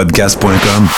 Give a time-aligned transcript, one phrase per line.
[0.00, 0.88] podcast.com.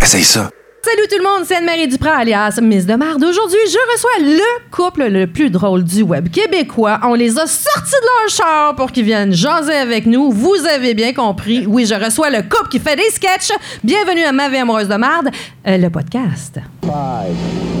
[0.00, 0.48] Essaye ça.
[0.84, 3.24] Salut tout le monde, c'est Anne-Marie Duprat, alias Miss de Marde.
[3.24, 7.00] Aujourd'hui, je reçois le couple le plus drôle du web québécois.
[7.02, 10.30] On les a sortis de leur char pour qu'ils viennent jaser avec nous.
[10.30, 11.66] Vous avez bien compris.
[11.66, 13.50] Oui, je reçois le couple qui fait des sketchs.
[13.82, 15.30] Bienvenue à Ma vie amoureuse de Marde,
[15.66, 16.60] euh, le podcast.
[16.82, 17.34] Five,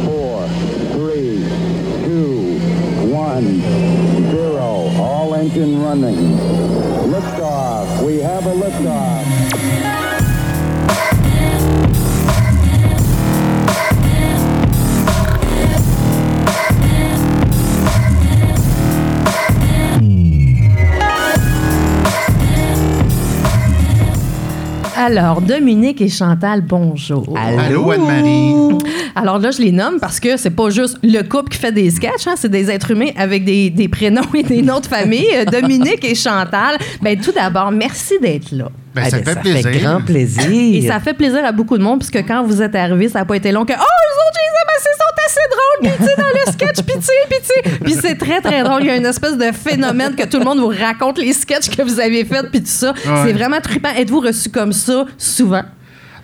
[0.04, 0.42] four,
[0.94, 1.44] three,
[2.04, 2.58] two,
[3.14, 3.62] one,
[4.32, 4.90] zero.
[4.98, 6.36] All engine running.
[7.08, 8.02] Liftoff.
[8.02, 9.87] We have a liftoff.
[25.00, 27.32] Alors, Dominique et Chantal, bonjour.
[27.38, 28.78] Allô, Anne-Marie.
[29.14, 31.88] Alors là, je les nomme parce que c'est pas juste le couple qui fait des
[31.90, 35.28] sketchs, hein, c'est des êtres humains avec des, des prénoms et des noms de famille.
[35.36, 38.70] Euh, Dominique et Chantal, ben tout d'abord, merci d'être là.
[38.92, 39.70] Ben, Ah, ça ben, fait ça plaisir.
[39.70, 40.50] fait grand plaisir.
[40.50, 43.24] Et ça fait plaisir à beaucoup de monde, puisque quand vous êtes arrivés, ça n'a
[43.24, 44.97] pas été long que Oh, les autres, ils aiment assez,
[45.28, 47.84] assez drôles, puis tu dans le sketch, puis tu.
[47.84, 48.82] Puis c'est très, très drôle.
[48.82, 51.68] Il y a une espèce de phénomène que tout le monde vous raconte les sketchs
[51.68, 52.94] que vous avez faits, puis tout ça.
[53.24, 53.90] C'est vraiment trippant.
[53.90, 55.62] Êtes-vous reçu comme ça souvent?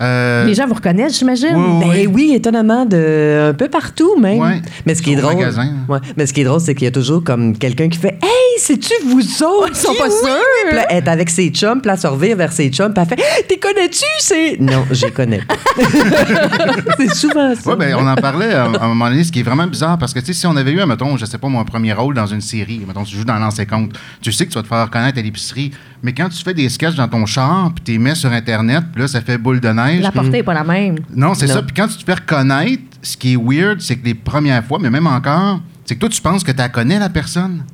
[0.04, 1.54] Euh, Les gens vous reconnaissent, j'imagine?
[1.54, 4.38] Oui, Ben oui, étonnamment, de un peu partout même.
[4.38, 4.62] Ouais.
[4.86, 5.68] Mais ce qui est drôle, magasin.
[5.88, 5.98] ouais.
[6.16, 8.58] mais ce qui est drôle, c'est qu'il y a toujours comme quelqu'un qui fait, hey,
[8.58, 9.70] c'est-tu vous autres?
[9.70, 10.28] Ils sont pas oui, sûrs.
[10.28, 10.68] oui.
[10.68, 12.92] Puis là, elle est avec ses chums, puis là, elle se revire vers ses chums,
[12.92, 14.04] puis elle fait, Hey, t'es connais-tu?
[14.18, 15.38] C'est Non, je les connais.
[15.40, 15.54] pas.
[16.98, 17.70] c'est souvent ça.
[17.70, 19.98] ouais, ben, on en parlait à, à un moment donné, ce qui est vraiment bizarre,
[19.98, 22.14] parce que tu sais, si on avait eu, mettons, je sais pas, mon premier rôle
[22.14, 24.68] dans une série, mettons, tu joues dans l'ancien compte, tu sais que tu vas te
[24.68, 25.70] faire reconnaître à l'épicerie,
[26.04, 28.84] mais quand tu fais des sketchs dans ton char, puis tu les mets sur Internet,
[28.92, 30.02] puis là, ça fait boule de neige.
[30.02, 30.96] La portée n'est pas la même.
[31.16, 31.62] Non, c'est ça.
[31.62, 34.78] Puis quand tu te fais reconnaître, ce qui est weird, c'est que les premières fois,
[34.78, 37.64] mais même encore, c'est que toi, tu penses que tu la connais, la personne.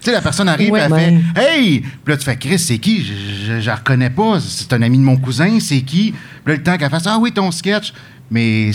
[0.00, 1.80] Tu sais, la personne arrive, Ouais, elle fait Hey!
[1.80, 3.04] Puis là, tu fais Chris, c'est qui?
[3.04, 4.40] Je, la reconnais pas.
[4.40, 6.12] C'est un ami de mon cousin, c'est qui?
[6.12, 7.92] Puis là, le temps qu'elle fasse Ah oui, ton sketch.
[8.30, 8.70] Mais.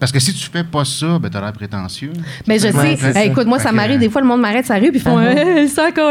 [0.00, 2.12] Parce que si tu fais pas ça, ben t'as l'air prétentieux.
[2.48, 3.24] Mais je Ouais, sais, hey, ça.
[3.24, 5.30] écoute, moi, ça m'arrive, des fois, le monde m'arrête sa rue, puis ils font Ah
[5.32, 5.88] Hey, ça.
[5.92, 6.02] Puis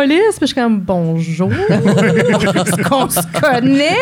[0.41, 1.52] je suis comme Bonjour.
[1.52, 3.97] Est-ce qu'on se connaît?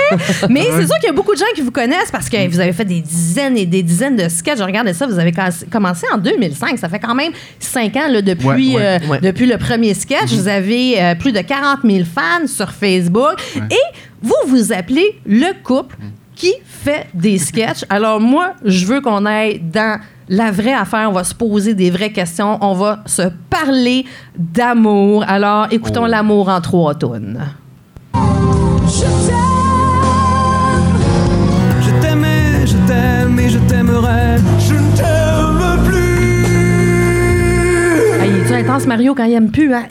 [0.50, 2.60] Mais c'est sûr qu'il y a beaucoup de gens qui vous connaissent parce que vous
[2.60, 4.58] avez fait des dizaines et des dizaines de sketchs.
[4.60, 5.34] Je regardais ça, vous avez
[5.72, 6.78] commencé en 2005.
[6.78, 9.20] Ça fait quand même cinq ans là, depuis, Ouais, ouais, euh, ouais.
[9.22, 10.32] depuis le premier sketch.
[10.34, 13.36] Vous avez euh, plus de 40 000 fans sur Facebook.
[13.56, 15.96] Et vous vous appelez le couple
[16.38, 17.84] qui fait des sketchs?
[17.90, 20.00] Alors moi, je veux qu'on aille dans
[20.30, 21.10] la vraie affaire.
[21.10, 22.58] On va se poser des vraies questions.
[22.62, 24.06] On va se parler
[24.38, 25.24] d'amour.
[25.28, 26.08] Alors écoutons Oh.
[26.08, 27.40] l'amour en trois tonnes.
[31.82, 34.38] Je t'aimais, je t'aime et je t'aimerai.
[38.86, 39.74] Mario quand il aime plus.
[39.74, 39.84] Hein?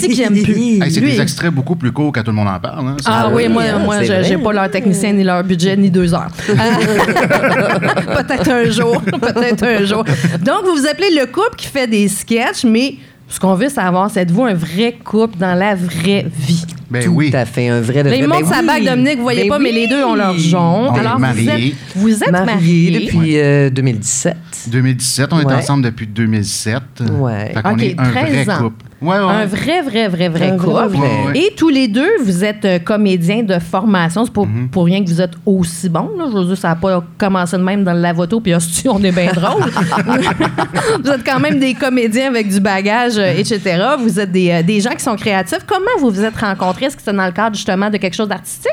[0.00, 0.82] C'est qu'il aime plus?
[0.82, 2.88] Hey, c'est des extraits beaucoup plus courts quand tout le monde en parle.
[2.88, 2.96] hein.
[3.06, 6.12] Ah C'est- oui, moi, moi c'est j'ai pas leur technicien, ni leur budget, ni deux
[6.14, 6.30] heures.
[6.58, 6.62] Ah.
[8.22, 10.04] peut-être un jour, peut-être un jour.
[10.40, 12.94] Donc, vous vous appelez le couple qui fait des sketchs, mais
[13.28, 16.64] ce qu'on veut savoir, c'est êtes-vous un vrai couple dans la vraie vie?
[16.92, 17.34] Ben Tout oui.
[17.34, 18.28] à fait, un vrai de Là, il vrai.
[18.40, 18.66] montre Ben sa oui.
[18.66, 20.90] bague, Dominique, vous voyez Ben pas, mais les deux ont leur jonc.
[20.90, 21.68] On est Alors, vous mariés.
[21.68, 22.44] êtes, vous êtes Marié
[22.90, 23.00] mariés.
[23.06, 24.36] depuis euh, 2017.
[24.68, 26.82] 2017, on est ensemble depuis 2007.
[27.12, 27.52] Ouais.
[27.54, 28.58] Fait qu'on OK, est un 13 vrai ans.
[28.64, 28.84] couple.
[29.02, 29.22] Ouais, ouais.
[29.22, 30.96] Un vrai, vrai, vrai, vrai couple.
[30.96, 31.32] Ouais.
[31.38, 34.24] Et tous les deux, vous êtes euh, comédiens de formation.
[34.24, 34.68] C'est pas Mhm.
[34.70, 36.10] pour rien que vous êtes aussi bons.
[36.16, 36.26] Là.
[36.32, 39.02] Je veux dire, ça n'a pas commencé de même dans le lavoto, puis hostie, on
[39.02, 39.62] est bien drôle.
[41.04, 43.60] vous êtes quand même des comédiens avec du bagage, euh, etc.
[43.98, 45.64] Vous êtes des, euh, des gens qui sont créatifs.
[45.66, 46.86] Comment vous vous êtes rencontrés?
[46.86, 48.70] Est-ce que c'est dans le cadre justement de quelque chose d'artistique?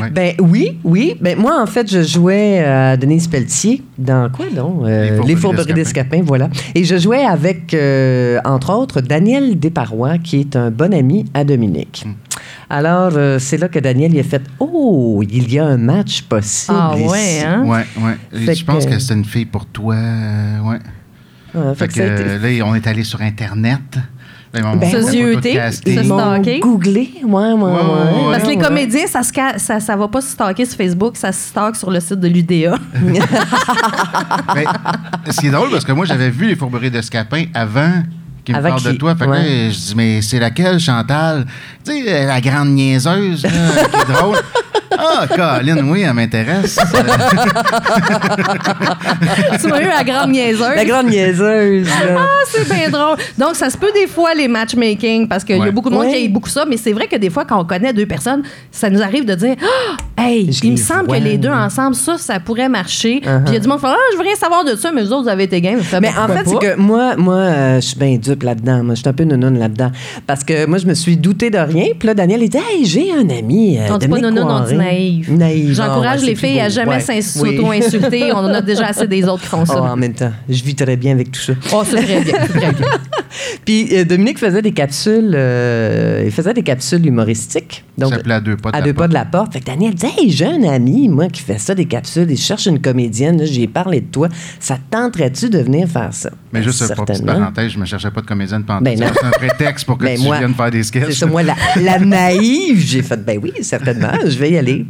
[0.00, 0.10] Ouais.
[0.10, 1.16] Ben oui, oui.
[1.20, 4.82] Ben moi, en fait, je jouais à Denise Pelletier dans quoi, donc?
[4.84, 5.74] Euh, Les Fourberies d'Escapin.
[5.74, 6.48] d'Escapin, voilà.
[6.74, 11.44] Et je jouais avec, euh, entre autres, Daniel Desparois, qui est un bon ami à
[11.44, 12.04] Dominique.
[12.06, 12.12] Hmm.
[12.70, 16.22] Alors, euh, c'est là que Daniel il a fait Oh, il y a un match
[16.22, 16.76] possible.
[16.78, 17.44] Ah ouais, ici.
[17.46, 17.62] hein?
[17.64, 18.44] Ouais, ouais.
[18.44, 19.94] Fait je pense que- que, c'est une fille pour toi.
[19.94, 20.78] euh, ouais.
[21.54, 23.80] Ah, Fait fait que euh, là, on est allé sur Internet.
[24.52, 26.60] Ben, a Se zioter, se stalker.
[26.60, 27.10] googlé.
[27.22, 27.70] Ouais, ouais, ouais.
[27.70, 28.64] ouais, Parce que les ouais.
[28.64, 31.76] comédiens, ça, se ca- ça, ça va pas se stalker sur Facebook, ça se stalk
[31.76, 32.76] sur le site de l'UDA.
[33.04, 33.18] Mais,
[35.30, 37.92] ce qui est drôle, parce que moi, j'avais vu les fourberies de Scapin avant
[38.44, 39.14] qu'ils me Avant parlent de toi.
[39.16, 41.44] Fait que là, je dis, mais c'est laquelle, Chantal?
[41.84, 44.36] Tu sais, la grande niaiseuse, là, qui est drôle.
[45.00, 46.78] Ah, Colin, oui, elle m'intéresse.
[49.60, 50.60] tu m'as eu la grande niaiseuse.
[50.76, 51.86] La grande niaiseuse.
[51.86, 52.16] là.
[52.18, 53.16] Ah, c'est bien drôle.
[53.36, 56.04] Donc, ça se peut des fois, les matchmaking, parce qu'il y a beaucoup de monde
[56.06, 56.12] Ouais.
[56.12, 58.42] qui aime beaucoup ça, mais c'est vrai que des fois, quand on connaît deux personnes,
[58.70, 61.18] ça nous arrive de dire Ah, Hey, Je il me semble vois.
[61.18, 63.20] que les deux ensemble, ça, ça pourrait marcher.
[63.20, 64.90] Puis il y a du monde qui fait Ah, je veux rien savoir de ça,
[64.92, 65.80] mais eux autres, vous avez été game.
[66.00, 68.82] Mais en fait, c'est que moi, moi euh, je suis bien dupe là-dedans.
[68.82, 69.90] Moi, je suis un peu nounoun là-dedans.
[70.26, 71.86] Parce que moi, je me suis douté de rien.
[71.98, 73.78] Puis là, Daniel, il dit Hey, j'ai un ami.
[73.78, 74.76] Euh, On dit pas Dominique nounoun Poiré.
[74.92, 75.32] Naïve.
[75.32, 75.74] Naïve.
[75.74, 77.02] J'encourage Ah, ouais, les filles à jamais Ouais.
[77.08, 77.22] Oui.
[77.22, 78.32] s'auto-insulter.
[78.32, 79.82] On en a déjà assez des autres qui font Oh, ça.
[79.82, 81.52] en même temps, je vis très bien avec tout ça.
[81.72, 82.34] Oh, c'est très bien.
[82.40, 82.72] c'est très bien.
[83.64, 87.84] Puis euh, Dominique faisait des capsules, euh, il faisait des capsules humoristiques.
[87.98, 89.04] Ça s'appelait À deux pas de à la deux porte.
[89.04, 89.52] pas de la porte.
[89.52, 92.36] Fait que Daniel dit Hey, j'ai un ami, moi, qui fait ça, des capsules, et
[92.36, 94.28] je cherche une comédienne, là, j'y ai parlé de toi.
[94.60, 96.30] Ça te tenterait-tu de venir faire ça?
[96.52, 98.96] Mais Ben, juste pour petite parenthèse, je me cherchais pas de comédienne pendant Ben.
[98.98, 101.04] C'est un prétexte pour que Ben tu moi, viennes faire des sketchs.
[101.08, 101.98] C'est ça, moi, la, la
[102.28, 104.86] naïve, j'ai fait, ben oui, certainement, je vais y aller.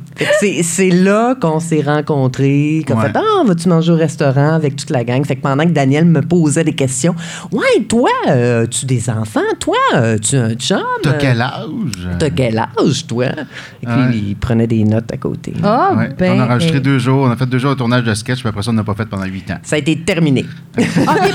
[0.63, 3.07] C'est là qu'on s'est rencontrés, qu'on Ouais.
[3.07, 5.25] fait, ah, vas-tu manger au restaurant avec toute la gang?
[5.25, 7.15] Fait que pendant que Daniel me posait des questions,
[7.53, 9.41] ouais, toi, euh, tu des enfants?
[9.61, 10.79] Toi, euh, tu un chum?
[11.03, 12.09] T'as Euh, quel âge?
[12.19, 13.27] T'as quel âge, toi?
[13.83, 14.15] Et puis, Ouais.
[14.15, 15.53] il prenait des notes à côté.
[15.63, 16.11] Ah, Ouais.
[16.19, 16.33] ben.
[16.37, 16.81] on a enregistré eh.
[16.81, 18.75] deux jours, on a fait deux jours de tournage de sketch, puis après ça, on
[18.75, 19.59] n'a pas fait pendant huit ans.
[19.63, 20.45] Ça a été terminé.
[20.79, 20.85] OK,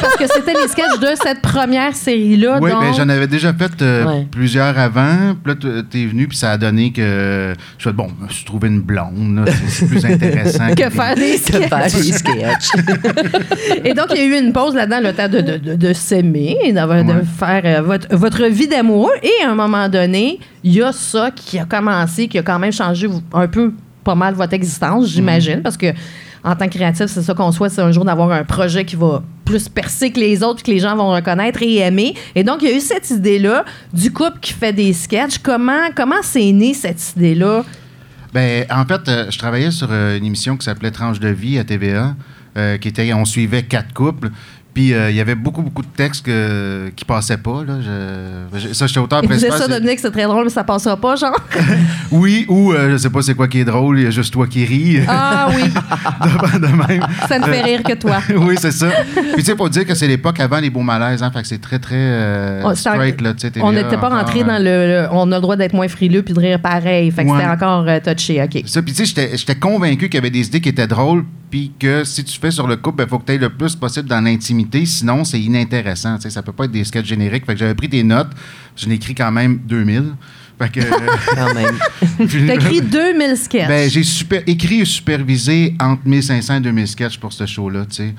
[0.01, 2.59] parce que c'était les sketchs de cette première série-là.
[2.61, 2.81] Oui, donc...
[2.81, 4.27] ben, j'en avais déjà fait euh, Ouais.
[4.31, 5.35] plusieurs avant.
[5.43, 8.45] Puis là, t'es venu, puis ça a donné que je fais bon, je me suis
[8.45, 9.35] trouvé une blonde.
[9.45, 10.73] là, c'est- C'est plus intéressant.
[10.75, 11.69] que faire des De sketchs.
[11.69, 12.71] faire des sketchs.
[13.83, 15.93] Et donc, il y a eu une pause là-dedans, le temps de, de, de, de
[15.93, 16.57] s'aimer,
[16.87, 17.23] Ouais.
[17.37, 19.13] faire euh, votre, votre vie d'amoureux.
[19.21, 22.59] Et à un moment donné, il y a ça qui a commencé, qui a quand
[22.59, 25.93] même changé un peu, pas mal votre existence, j'imagine, parce que
[26.43, 28.97] en tant que créatif, c'est ça qu'on souhaite, c'est un jour d'avoir un projet qui
[28.97, 32.15] va plus percer que les autres, puis que les gens vont reconnaître et aimer.
[32.35, 33.63] Et donc, il y a eu cette idée-là
[33.93, 35.37] du couple qui fait des sketchs.
[35.37, 37.63] Comment comment c'est né cette idée-là?
[38.33, 41.59] Ben, en fait, euh, je travaillais sur euh, une émission qui s'appelait Tranche de vie
[41.59, 42.15] à TVA,
[42.57, 44.31] euh, qui était, on suivait quatre couples.
[44.73, 47.63] Puis euh, il y avait beaucoup, beaucoup de textes que- qui passaient pas.
[47.65, 47.75] Là.
[48.53, 49.59] Je- je- ça, j'étais auteur disait principal.
[49.59, 51.35] ça, Dominique, c'est très drôle, mais ça passera pas, genre.
[52.11, 54.31] Oui, ou euh, je sais pas c'est quoi qui est drôle, il y a juste
[54.33, 54.99] toi qui ris.
[55.07, 55.63] Ah oui,
[56.53, 57.05] de, de même.
[57.27, 58.17] ça ne fait rire que toi.
[58.35, 58.87] oui, c'est ça.
[59.13, 61.47] Puis tu sais, faut dire que c'est l'époque avant les beaux malaises, hein, fait que
[61.47, 64.63] c'est très, très euh, Oh, straight, là, TVA On n'était pas rentré euh, dans le,
[64.63, 67.09] le- On a le droit d'être moins frileux puis de rire pareil.
[67.11, 67.37] Fait que Ouais.
[67.39, 68.63] c'était encore euh, touché, OK.
[68.67, 71.25] Ça, puis tu sais, j'étais- j'étais convaincu qu'il y avait des idées qui étaient drôles,
[71.53, 73.75] puis que si tu fais sur le couple, il faut que tu ailles le plus
[73.75, 76.15] possible dans l'intimité, sinon c'est inintéressant.
[76.15, 77.45] Tu sais, ça peut pas être des sketchs génériques.
[77.45, 78.31] Fait que j'avais pris des notes,
[78.75, 80.15] j'en ai écrit quand même 2000.
[80.57, 80.79] Fait que.
[81.35, 81.77] Quand même.
[82.47, 83.67] T'as écrit 2000 sketchs.
[83.67, 87.97] Ben, j'ai super, écrit et supervisé entre 1500 et 2000 sketchs pour ce show-là, tu
[87.97, 88.15] sais.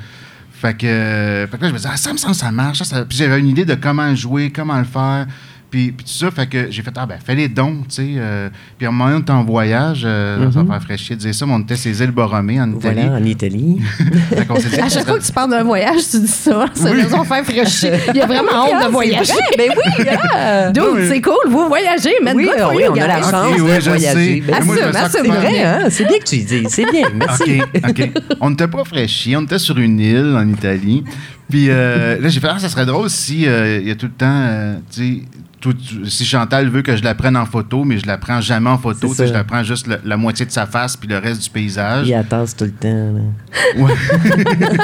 [0.52, 2.52] Fait que, euh, fait que là, je me disais, ah, ça me semble que ça
[2.52, 2.78] marche.
[2.78, 5.26] ça, ça- Puis j'avais une idée de comment le jouer, comment le faire.
[5.75, 8.06] Puis, puis tout ça, fait que j'ai fait, ah ben, fais les dons, tu sais.
[8.17, 8.49] euh.
[8.79, 11.21] puis à un moment donné, on était en voyage, euh, ça va faire fraîchier de
[11.23, 13.00] dire ça, mais on était ces îles Borromées en Italie.
[13.03, 13.81] Voilà, en Italie.
[14.29, 16.67] Fait dit, à chaque fois que tu parles d'un voyage, tu dis ça.
[16.75, 17.03] Ça Oui.
[17.03, 17.99] nous faire fraîcher.
[18.11, 19.32] Il y a vraiment honte de voyager.
[19.59, 20.71] ben oui, ah.
[20.71, 23.81] Dude, mais- c'est cool, vous voyagez, mais Oui, oui, on a la chance oui, de
[23.81, 24.43] je voyager.
[24.43, 24.43] sais.
[24.47, 25.79] Ben, moi, Assume, c'est vrai, hein?
[25.91, 26.67] C'est bien que tu y dis.
[26.69, 27.61] C'est bien, merci.
[27.62, 28.11] OK, OK.
[28.41, 31.03] On n'était pas fraîchis, on était sur une île en Italie.
[31.50, 34.06] Puis euh, là, j'ai fait, ah, ça serait drôle si euh, il y a tout
[34.06, 35.23] le temps, euh, tu sais,
[35.61, 35.75] tout-
[36.06, 38.79] si Chantal veut que je la prenne en photo, mais je la prends jamais en
[38.79, 41.50] photo, je la prends juste le- la moitié de sa face puis le reste du
[41.50, 42.06] paysage.
[42.08, 43.12] Il attend tout le temps.
[43.14, 43.82] là.
[43.82, 43.93] Ouais.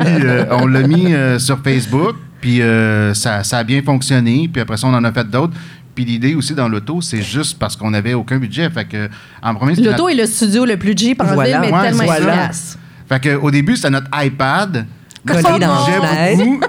[0.00, 4.48] Puis, euh, on l'a mis euh, sur Facebook, puis euh, ça, ça a bien fonctionné.
[4.52, 5.54] Puis après ça, on en a fait d'autres.
[5.94, 8.68] Puis l'idée aussi dans l'auto, c'est juste parce qu'on n'avait aucun budget.
[8.70, 9.08] Fait que,
[9.42, 11.60] en premier, L'auto est le studio le plus cheap en Voilà.
[11.62, 12.78] ville, mais Ouais, tellement efficace.
[13.08, 14.84] Fait que, au début, c'était notre iPad.
[15.26, 16.60] Collé dans la beaucoup.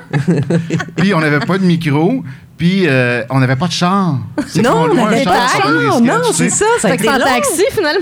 [0.95, 2.23] puis on n'avait pas de micro.
[2.57, 4.15] Puis euh, on n'avait pas de char.
[4.47, 6.01] C'est Non, on n'avait pas de char.
[6.01, 6.65] Non, c'est ça.
[6.79, 7.99] Ça Fait que c'est en taxi, finalement.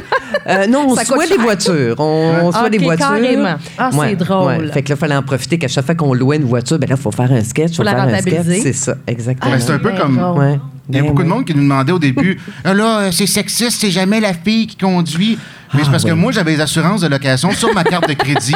[0.48, 1.96] Euh, non, Ça soit des voitures.
[2.00, 3.06] On, soit Ok, des voitures.
[3.06, 3.56] carrément.
[3.78, 4.72] Ah, c'est drôle.
[4.72, 6.90] Fait que là, il fallait en profiter qu'à chaque fois qu'on louait une voiture, ben
[6.90, 7.72] là, il faut faire un sketch.
[7.72, 8.60] Faut faut la faire un rentabiliser.
[8.60, 8.64] sketch.
[8.64, 9.52] C'est ça, exactement.
[9.54, 10.18] Ben, c'est un peu comme.
[10.38, 10.60] Ouais.
[10.90, 13.12] Il y a Ben beaucoup de monde qui nous demandait au début Ah là, euh,
[13.12, 15.38] c'est sexiste, c'est jamais la fille qui conduit.
[15.74, 16.18] Mais c'est Ah, parce que oui.
[16.20, 18.54] moi, j'avais les assurances de location sur ma carte de crédit.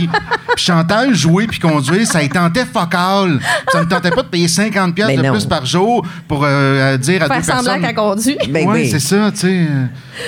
[0.56, 3.40] Puis Chantal, jouer puis conduire, ça y tentait fuck all.
[3.72, 5.34] Ça ne tentait pas de payer 50$ piastres Mais de non.
[5.34, 7.82] plus par jour pour euh, dire à Faire deux semblant personnes.
[7.82, 8.38] qu'elle conduit.
[8.50, 8.90] Ben ouais, oui.
[8.90, 9.68] c'est ça, tu sais.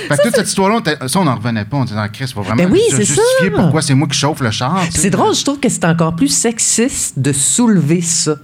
[0.09, 1.77] Fait que toute cette histoire-là, on était- ça, on n'en revenait pas.
[1.77, 3.61] On était dans Chris, il faut vraiment Ben oui, ju- c'est justifier ça.
[3.61, 4.79] pourquoi c'est moi qui chauffe le char.
[4.81, 5.01] tu Puis sais.
[5.03, 8.35] C'est drôle, je trouve que c'est encore plus sexiste de soulever ça.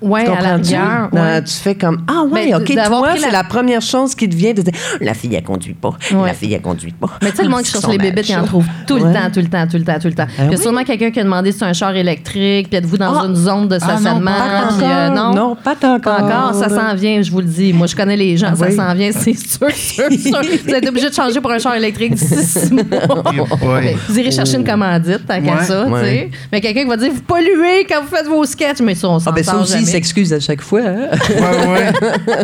[0.00, 0.62] Ouais, Tu à la comprends-tu?
[0.74, 1.08] rigueur.
[1.12, 1.42] Non, ouais.
[1.44, 4.28] Tu fais comme Ah ouais, Ben, OK, toi, pris la- c'est la première chose qui
[4.28, 5.90] te vient de dire La fille, elle conduit pas.
[6.12, 6.26] Ouais.
[6.28, 7.08] La fille, elle conduit pas.
[7.22, 9.30] Mais tu sais, le monde qui cherche les bébites, il en trouve tout le temps,
[9.32, 10.26] tout le temps, tout le temps, tout le temps.
[10.28, 10.58] Ah il y a oui?
[10.62, 13.26] sûrement quelqu'un qui a demandé si c'est un char électrique, puis êtes-vous dans Ah.
[13.26, 14.30] une zone de Ah, non, stationnement?
[14.30, 16.00] pas puis, euh, non, Non, pas encore.
[16.00, 17.72] Pas encore, ça s'en vient, je vous le dis.
[17.72, 18.76] Moi, je connais les gens, Ah ça oui?
[18.76, 20.40] s'en vient, c'est sûr, sûr, sûr.
[20.64, 22.84] Vous êtes obligé de changer pour un char électrique d'ici six mois.
[24.08, 26.30] Vous irez chercher une commandite, tant qu'à ça, tu sais.
[26.52, 29.18] Mais quelqu'un qui va dire, vous polluez quand vous faites vos sketchs, mais ça, on
[29.18, 29.32] s'en
[29.88, 30.80] S'excuse à chaque fois.
[30.84, 31.08] hein?
[31.30, 32.42] Ouais, ouais.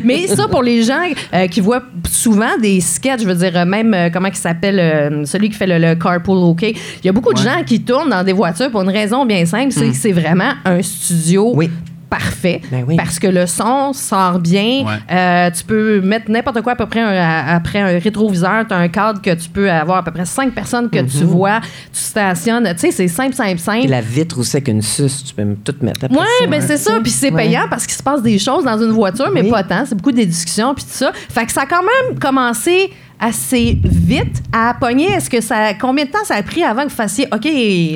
[0.04, 1.02] Mais ça, pour les gens
[1.34, 4.78] euh, qui voient souvent des sketchs, je veux dire, euh, même, euh, comment il s'appelle,
[4.78, 7.44] euh, celui qui fait le, le Carpool OK, il y a beaucoup de Ouais.
[7.44, 10.52] gens qui tournent dans des voitures pour une raison bien simple, c'est que c'est vraiment
[10.64, 11.70] un studio Oui.
[12.10, 12.96] Parfait Ben oui.
[12.96, 14.84] parce que le son sort bien.
[14.84, 14.94] Ouais.
[15.10, 18.66] Euh, tu peux mettre n'importe quoi à peu près un- à- après un rétroviseur.
[18.66, 21.24] Tu as un cadre que tu peux avoir à peu près cinq personnes que tu
[21.24, 21.60] vois.
[21.92, 22.64] Tu stationnes.
[22.74, 23.80] Tu sais, c'est simple, simple, simple.
[23.80, 26.46] Puis la vitre aussi avec une suce, tu peux me tout mettre après Oui, ça,
[26.46, 26.98] ben c'est ça.
[27.02, 27.44] Puis c'est Ouais.
[27.44, 29.50] payant parce qu'il se passe des choses dans une voiture, mais Oui.
[29.50, 29.84] pas tant.
[29.86, 31.12] C'est beaucoup des discussions, puis tout ça.
[31.28, 35.06] Fait que ça a quand même commencé assez vite à pogner.
[35.12, 35.74] Est-ce que ça.
[35.74, 37.44] Combien de temps ça a pris avant que vous fassiez OK,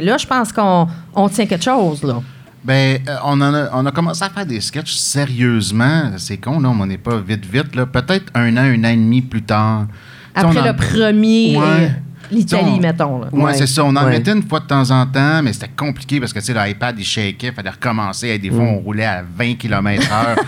[0.02, 2.21] là, je pense qu'on on tient quelque chose, là?
[2.64, 6.12] Ben, euh, on, en a, on a commencé à faire des sketchs sérieusement.
[6.19, 7.75] C'est con, là, mais on n'est pas vite, vite.
[7.75, 7.87] là.
[7.87, 9.87] Peut-être un an, un an et demi plus tard.
[10.35, 11.92] Après en- le premier, Ouais.
[12.35, 13.21] l'Italie, mettons.
[13.21, 13.29] Là.
[13.33, 13.55] Ouais, Ouais.
[13.55, 13.85] c'est ça.
[13.85, 14.11] On en Ouais.
[14.11, 16.95] mettait une fois de temps en temps, mais c'était compliqué parce que, tu sais, l'iPad,
[16.99, 18.29] il shakeait, il fallait recommencer.
[18.29, 20.37] Et des fois, on roulait à 20 km/h.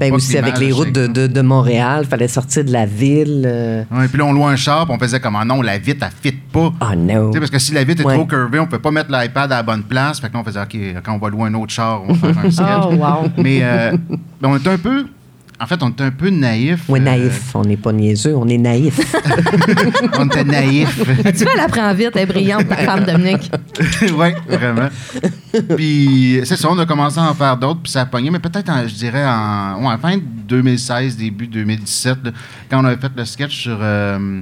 [0.00, 3.42] Ben aussi avec les routes de, de, de Montréal, fallait sortir de la ville.
[3.44, 3.82] euh.
[3.90, 6.06] Ouais, puis là, on louait un char, puis on faisait comme, ah non, la vitre,
[6.06, 6.72] elle fit pas.
[6.80, 7.26] Oh non.
[7.26, 9.52] Tu sais, parce que si la vitre est trop curvée, on peut pas mettre l'iPad
[9.52, 10.18] à la bonne place.
[10.18, 12.32] Fait que là, on faisait, OK, quand on va louer un autre char, on va
[12.32, 12.66] faire un sketch.
[12.90, 13.28] Oh, wow.
[13.36, 13.92] Mais euh,
[14.40, 15.04] ben, on était un peu.
[15.62, 16.88] En fait, on était un peu naïf.
[16.88, 17.52] Ouais, euh, naïf.
[17.54, 18.98] On n'est pas niaiseux, on est naïf.
[20.18, 20.98] on était naïf.
[21.36, 23.48] Tu vois, elle apprend vite, elle est brillante, ta femme, Dominique.
[24.02, 24.88] oui, vraiment.
[25.76, 28.40] Puis, c'est ça, on a commencé à en faire d'autres, puis ça a pogné, mais
[28.40, 32.30] peut-être, en- je dirais, en ouais, fin 2016, début 2017, là,
[32.68, 33.78] quand on avait fait le sketch sur.
[33.80, 34.40] euh,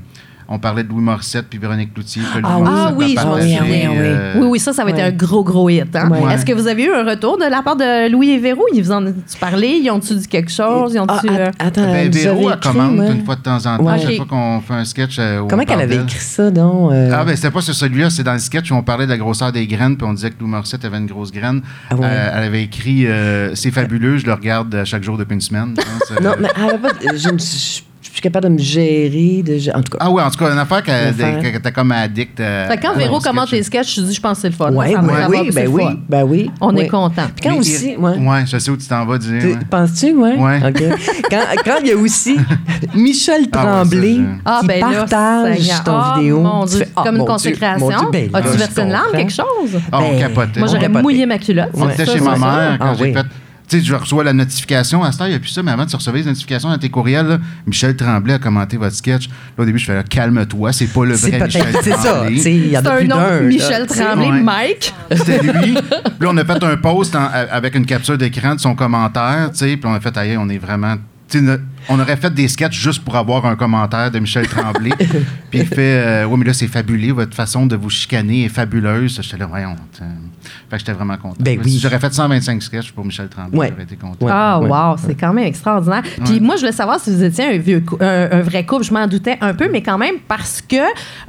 [0.52, 2.04] on parlait de Louis Morissette puis Véronique Louis
[2.42, 2.66] Ah oui.
[2.68, 3.82] Ah oui, souviens, oui.
[3.96, 5.02] euh, Oui, oui, ça, ça va être Ouais.
[5.04, 5.94] un gros, gros hit.
[5.94, 6.10] Hein?
[6.32, 8.62] Est-ce que vous avez eu un retour de la part de Louis et Véro?
[8.74, 9.80] Ils vous en ont-tu parlé?
[9.82, 10.92] Ils ont-tu dit quelque chose?
[10.94, 13.12] Ils ont Ah, euh, attends, Ben, nous Véro, avait elle écrit, commente ouais.
[13.12, 13.98] une fois de temps en temps, Ouais.
[14.00, 15.16] chaque fois qu'on fait un sketch.
[15.20, 16.92] euh, Comment qu'elle avait écrit ça, donc?
[16.92, 17.10] euh?
[17.14, 19.18] Ah, ben, c'était pas sur celui-là, c'est dans le sketch où on parlait de la
[19.18, 21.62] grosseur des graines, puis on disait que Lou Morissette avait une grosse graine.
[21.90, 22.00] Ah ouais.
[22.04, 25.74] Euh, elle avait écrit euh, C'est fabuleux, je le regarde chaque jour depuis une semaine.
[26.22, 26.88] Non, mais elle avait pas.
[27.16, 29.42] Je ne suis je suis capable de me gérer.
[29.44, 29.98] De, en tout cas.
[30.00, 32.40] Ah, oui, en tout cas, une affaire qu'elle était comme addict.
[32.40, 34.54] euh, Fait que quand Véro commente les sketchs, je dis, je pense que c'est le
[34.54, 34.72] fun.
[34.72, 34.94] Ouais,
[35.28, 36.50] oui, que ben oui, ben oui.
[36.60, 36.82] On oui.
[36.82, 37.22] est content.
[37.34, 38.18] Puis quand Mais aussi, ouais.
[38.18, 39.58] Ouais, je sais où tu t'en vas dire.
[39.70, 40.36] Penses-tu, ouais?
[40.36, 40.60] Ouais.
[41.30, 42.36] Quand, quand il y a aussi
[42.94, 47.02] Michel Ah ouais, Tremblay Ah, qui ben partage ton Ah, vidéo, Mon tu Dieu, fais,
[47.04, 48.10] comme une consécration.
[48.12, 49.80] ben As-tu versé une larme, quelque chose?
[49.92, 50.58] Ah, on Ben, capotait.
[50.60, 51.70] Moi, j'aurais mouillé ma culotte.
[51.74, 53.22] On était chez ma mère quand Ah j'ai fait.
[53.70, 55.04] Tu sais, je reçois la notification.
[55.04, 56.76] À ce temps, il n'y a plus ça, mais avant, tu recevais les notifications dans
[56.78, 57.26] tes courriels.
[57.26, 57.38] là.
[57.66, 59.28] Michel Tremblay a commenté votre sketch.
[59.28, 61.90] Là, au début, je fais là, calme-toi, c'est pas le C'est vrai Michel peut-être c'est
[61.96, 62.12] ça.
[62.14, 62.36] Tremblay.
[62.38, 63.30] sais, Il y en C'est a un plus nom d'un.
[63.30, 63.86] là, Michel.
[63.86, 64.40] Tremblay, ouais.
[64.42, 64.94] Mike.
[65.12, 65.72] C'était lui.
[65.74, 65.82] Puis
[66.20, 69.58] là, on a fait un post en- avec une capture d'écran de son commentaire, tu
[69.58, 70.96] sais, puis on a fait, aïe, on est vraiment...
[71.28, 71.58] tu sais, ne-
[71.88, 74.90] on aurait fait des sketchs juste pour avoir un commentaire de Michel Tremblay.
[75.50, 78.48] puis il fait, euh, oui, mais là, c'est fabuleux, votre façon de vous chicaner est
[78.48, 79.18] fabuleuse.
[79.22, 79.76] J'étais là, voyons.
[79.98, 81.36] Fait que j'étais vraiment content.
[81.40, 81.70] Ben oui.
[81.72, 83.68] Si J'aurais fait 125 sketchs pour Michel Tremblay, Ouais.
[83.70, 84.24] j'aurais été content.
[84.26, 84.32] Ouais.
[84.34, 86.02] Ah, wow, c'est quand même extraordinaire.
[86.24, 88.84] Puis moi, je voulais savoir si vous étiez un, vieux cou- un, un vrai couple.
[88.84, 90.76] Je m'en doutais un peu, mais quand même, parce que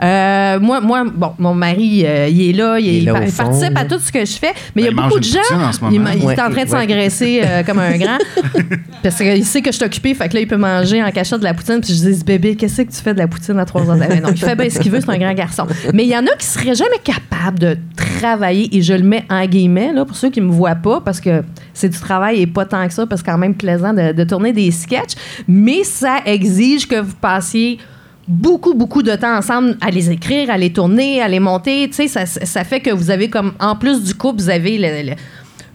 [0.04, 3.24] euh, moi, moi, bon, mon mari, euh, il est là, il, Il est là il
[3.24, 4.92] au il fond, participe à tout ce que je fais, Ben, mais il y a
[4.92, 5.40] il beaucoup de gens.
[5.52, 6.10] en ce il, moment.
[6.16, 6.68] il est Ouais, en train de ouais.
[6.68, 8.18] s'engraisser euh, comme un grand.
[9.04, 11.40] parce qu'il sait que je suis occupée, fait que là, il peut manger en cachette
[11.40, 11.80] de la poutine.
[11.82, 13.96] Puis je dis, bébé, qu'est-ce que tu fais de la poutine à 3 ans?
[13.96, 15.66] Non, il fait bien ce qu'il veut, c'est un grand garçon.
[15.94, 19.26] Mais il y en a qui seraient jamais capables de travailler, et je le mets
[19.30, 21.44] en guillemets, là, pour ceux qui me voient pas, parce que
[21.74, 24.24] c'est du travail et pas tant que ça, parce que c'est quand même plaisant de,
[24.24, 25.14] tourner des sketchs.
[25.48, 27.80] Mais ça exige que vous passiez
[28.28, 31.88] beaucoup, beaucoup de temps ensemble à les écrire, à les tourner, à les monter.
[31.90, 34.78] Tu sais, ça, ça fait que vous avez comme, en plus du couple, vous avez
[34.78, 35.16] le, le-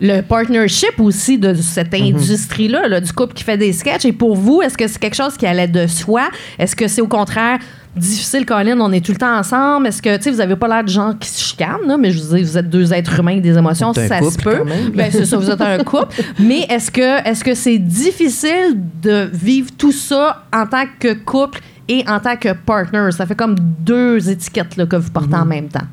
[0.00, 4.04] le partnership aussi de cette industrie-là, là, du couple qui fait des sketchs.
[4.04, 6.28] Et pour vous, est-ce que c'est quelque chose qui allait de soi?
[6.58, 7.58] Est-ce que c'est au contraire
[7.96, 8.78] difficile, Colin?
[8.80, 9.86] On est tout le temps ensemble.
[9.86, 12.10] Est-ce que, tu sais, vous avez pas l'air de gens qui se chicanent, là, mais
[12.10, 14.56] je vous dis, vous êtes deux êtres humains avec des émotions, ça se couple, peut.
[14.58, 14.90] quand même.
[14.90, 16.14] Ben, c'est ça, vous êtes un couple.
[16.38, 21.60] Mais est-ce que est-ce que c'est difficile de vivre tout ça en tant que couple
[21.88, 23.10] et en tant que partner?
[23.12, 25.86] Ça fait comme deux étiquettes là, que vous portez en même temps.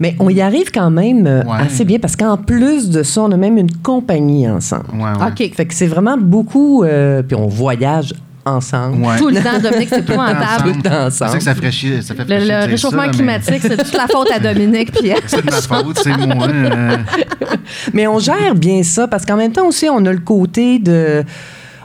[0.00, 1.66] Mais on y arrive quand même euh, Ouais.
[1.66, 4.84] assez bien parce qu'en plus de ça, on a même une compagnie ensemble.
[4.94, 5.28] Ouais, ouais.
[5.48, 5.54] OK.
[5.54, 6.84] Fait que c'est vraiment beaucoup.
[6.84, 8.12] euh, puis on voyage
[8.44, 9.04] ensemble.
[9.04, 9.16] Ouais.
[9.18, 10.70] Tout le temps, Dominique, c'est épouvantable.
[10.70, 11.38] Tout le temps ensemble.
[11.38, 12.00] que ça ferait chier.
[12.02, 14.92] Ça fait Le, le dire réchauffement ça, mais climatique, c'est toute la faute à Dominique.
[14.92, 15.10] Puis.
[15.26, 16.46] C'est de ma faute, c'est moi.
[16.46, 16.96] euh.
[17.92, 21.24] Mais on gère bien ça parce qu'en même temps aussi, on a le côté de.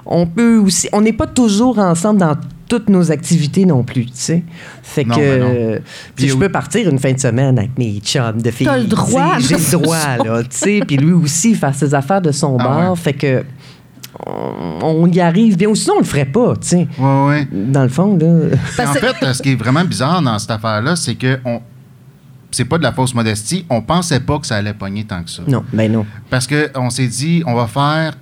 [0.05, 0.87] On peut aussi.
[0.93, 2.35] On n'est pas toujours ensemble dans
[2.71, 4.43] toutes nos activités non plus, tu sais.
[4.81, 5.81] Fait Non, que.
[5.81, 5.81] ben
[6.17, 8.65] je peux partir une fin de semaine avec mes chums de filles.
[8.65, 10.79] T'as le droit, tu sais, J'ai le droit, là, tu sais.
[10.87, 12.91] Puis lui aussi, faire ses affaires de son Ah bord.
[12.91, 12.95] ouais.
[12.95, 13.43] Fait que.
[14.25, 15.67] On, y arrive bien.
[15.67, 16.87] Ou sinon, on le ferait pas, tu sais.
[16.97, 17.47] Ouais, ouais.
[17.51, 18.55] Dans le fond, là.
[18.77, 21.59] Puis en fait, ce qui est vraiment bizarre dans cette affaire-là, c'est que on...
[22.51, 23.65] c'est pas de la fausse modestie.
[23.69, 25.41] On pensait pas que ça allait pogner tant que ça.
[25.45, 26.05] Non, ben non.
[26.29, 28.13] Parce qu'on s'est dit, on va faire.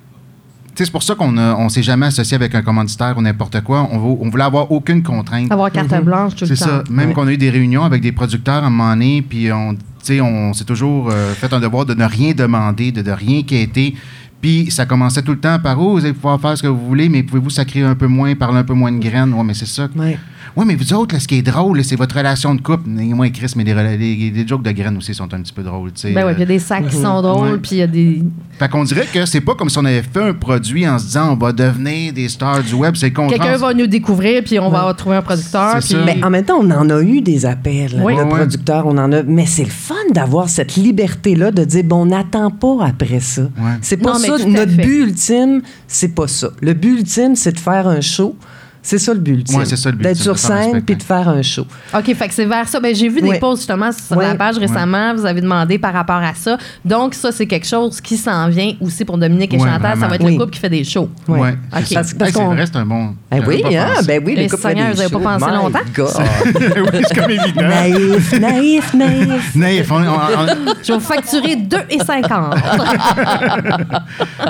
[0.85, 3.87] C'est pour ça qu'on on s'est jamais associé avec un commanditaire ou n'importe quoi.
[3.91, 5.51] On, veut- on voulait avoir aucune contrainte.
[5.51, 6.69] Avoir carte blanche tout le C'est temps.
[6.71, 6.83] ça.
[6.89, 7.13] Même Ouais.
[7.13, 9.79] qu'on a eu des réunions avec des producteurs à un moment donné, puis on, tu
[10.03, 13.43] sais, on s'est toujours euh, fait un devoir de ne rien demander, de ne rien
[13.43, 13.95] quêter.
[14.41, 16.85] Puis ça commençait tout le temps par oh, vous allez pouvoir faire ce que vous
[16.87, 19.33] voulez, mais pouvez-vous sacrer un peu moins, parler un peu moins de graines?
[19.33, 19.89] Ouais, mais c'est ça.
[19.97, 20.17] Ouais.
[20.55, 22.89] Ouais, mais vous autres, là, ce qui est drôle, c'est votre relation de couple.
[22.99, 25.53] Et moi et Chris, mais les, les- les jokes de graines aussi sont un petit
[25.53, 25.91] peu drôles.
[25.93, 26.11] tu sais.
[26.11, 27.57] Ben oui, puis il y a des sacs qui sont drôles, Ouais.
[27.57, 28.21] puis il y a des.
[28.57, 31.05] Fait qu'on dirait que c'est pas comme si on avait fait un produit en se
[31.05, 32.95] disant on va devenir des stars du web.
[32.95, 33.39] C'est contraire.
[33.39, 35.77] Quelqu'un va nous découvrir, puis on va trouver un producteur.
[35.81, 36.13] C'est puis- ça.
[36.15, 38.15] Mais en même temps, on en a eu des appels Oui.
[38.15, 38.29] de Ouais, ouais.
[38.39, 39.23] producteurs, on en a.
[39.23, 43.43] Mais c'est le fun d'avoir cette liberté-là de dire bon, on n'attend pas après ça.
[43.81, 44.45] C'est pas Non, ça.
[44.45, 46.49] Notre but ultime, c'est pas ça.
[46.61, 48.35] Le but ultime, c'est de faire un show.
[48.81, 49.47] C'est ça le but.
[49.53, 51.65] Ouais, c'est ça le but D'être sur scène puis de faire un show.
[51.93, 52.79] OK, fait que c'est vers ça.
[52.79, 53.33] Ben, j'ai vu Ouais.
[53.33, 54.27] des posts justement sur Ouais.
[54.27, 55.13] la page récemment.
[55.15, 56.57] Vous avez demandé par rapport à ça.
[56.85, 59.99] Donc, ça, c'est quelque chose qui s'en vient aussi pour Dominique et Chantal.
[59.99, 60.33] Ça va être Oui.
[60.33, 61.09] le couple qui fait des shows.
[61.27, 61.57] Ouais, Ok.
[61.71, 63.15] Parce- parce c'est qu'on- vrai, c'est un bon.
[63.31, 63.87] J'avais oui, hein?
[64.07, 65.79] ben oui, Les le couple fait des vous avez pas pensé My longtemps?
[65.93, 66.07] God.
[66.93, 67.61] oui, c'est comme évident.
[67.61, 69.55] naïf, naïf, naïf.
[69.55, 72.55] Naïf, on- on- on- Je vais vous facturer 2,50.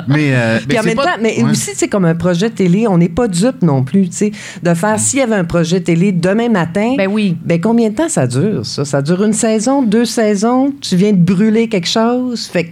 [0.08, 2.86] mais, euh, Puis mais en c'est même temps, mais aussi, c'est comme un projet télé,
[2.88, 5.80] on n'est pas dupe non plus, tu sais, de faire, s'il y avait un projet
[5.80, 7.36] télé demain matin, Ben oui.
[7.44, 8.84] ben combien de temps ça dure, ça?
[8.84, 12.70] Ça dure une saison, deux saisons, tu viens de brûler quelque chose, fait que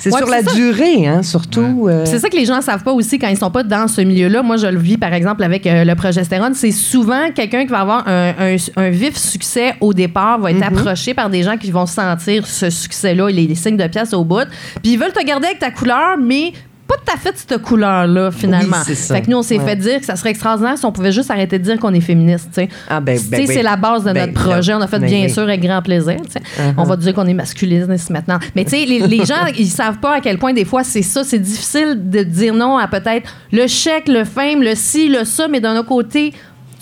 [0.00, 1.86] c'est Ouais, sur la durée, hein, surtout.
[1.88, 4.00] euh, C'est ça que les gens savent pas aussi quand ils sont pas dans ce
[4.02, 4.42] milieu-là.
[4.42, 6.52] Moi, je le vis, par exemple, avec euh, le progestérone.
[6.54, 10.58] C'est souvent quelqu'un qui va avoir un, un- un vif succès au départ, va être
[10.58, 10.78] Mm-hmm.
[10.78, 14.24] approché par des gens qui vont sentir ce succès-là, les, les signes de pièce au
[14.24, 14.46] bout.
[14.82, 16.52] Puis ils veulent te garder avec ta couleur, mais
[16.86, 18.76] pas tout à fait cette couleur-là, finalement.
[18.78, 19.14] Oui, c'est ça.
[19.14, 19.64] Fait que nous, on s'est Ouais.
[19.64, 22.00] fait dire que ça serait extraordinaire si on pouvait juste arrêter de dire qu'on est
[22.00, 22.60] féministe.
[22.88, 24.74] Ah, ben, ben, sais, ben, c'est la base de ben, notre projet.
[24.74, 26.16] On a fait bien sûr avec grand plaisir.
[26.16, 26.74] Uh-huh.
[26.76, 28.38] On va dire qu'on est masculiniste maintenant.
[28.54, 31.02] Mais tu sais, les, les gens, ils savent pas à quel point des fois c'est
[31.02, 31.24] ça.
[31.24, 35.48] C'est difficile de dire non à peut-être le chèque, le fame, le ci, le ça,
[35.48, 36.32] mais d'un autre côté,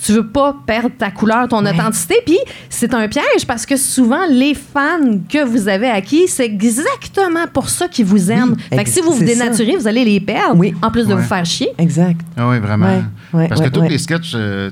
[0.04, 2.16] tu veux pas perdre ta couleur, ton authenticité.
[2.26, 7.46] Puis c'est un piège parce que souvent, les fans que vous avez acquis, c'est exactement
[7.52, 8.56] pour ça qu'ils vous aiment.
[8.72, 9.24] Oui, fait que si vous vous ça.
[9.24, 10.56] dénaturez, vous allez les perdre.
[10.56, 10.74] Oui.
[10.82, 11.20] En plus de Ouais.
[11.20, 11.68] vous faire chier.
[11.78, 12.20] Exact.
[12.36, 12.86] Ah oui, vraiment.
[12.86, 13.02] Ouais,
[13.34, 14.70] ouais, Parce ouais, que tous les sketchs euh,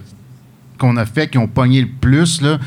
[0.78, 2.58] qu'on a fait, qui ont pogné le plus, là,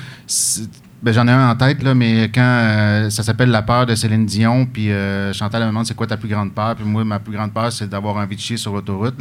[1.01, 3.93] ben, j'en ai un en tête, là, mais quand euh, ça s'appelle La peur de
[3.93, 7.03] Céline Dion, puis euh, Chantal me demande c'est quoi ta plus grande peur, puis moi,
[7.03, 9.15] ma plus grande peur, c'est d'avoir envie de chier sur l'autoroute.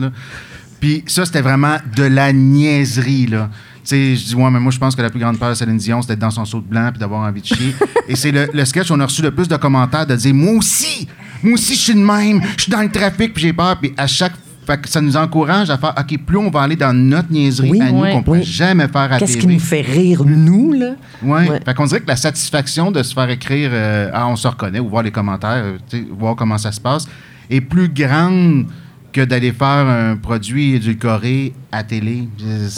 [0.83, 3.49] Puis ça, c'était vraiment de la niaiserie, là.
[3.53, 5.55] Tu sais, je dis, ouais, mais moi, je pense que la plus grande peur de
[5.55, 7.73] Céline Dion, c'était d'être dans son saut de blanc puis d'avoir envie de chier.
[8.09, 10.35] Et c'est le, le sketch où on a reçu le plus de commentaires de dire,
[10.35, 11.07] moi aussi,
[11.41, 13.77] moi aussi, je suis de même, je suis dans le trafic puis j'ai peur.
[13.79, 14.33] Puis à chaque
[14.67, 17.71] fait que ça nous encourage à faire, OK, plus on va aller dans notre niaiserie
[17.71, 18.13] Oui, à nous ouais.
[18.13, 18.45] qu'on ne pourrait Oui.
[18.45, 20.95] jamais faire à Qu'est-ce qui nous fait rire, nous, là?
[21.23, 21.49] Ouais.
[21.49, 21.61] Ouais.
[21.65, 24.79] Fait qu'on dirait que la satisfaction de se faire écrire euh, Ah, on se reconnaît
[24.81, 25.65] ou voir les commentaires,
[25.95, 27.07] euh, voir comment ça se passe,
[27.51, 28.67] est plus grande
[29.13, 32.29] que d'aller faire un produit édulcoré à télé.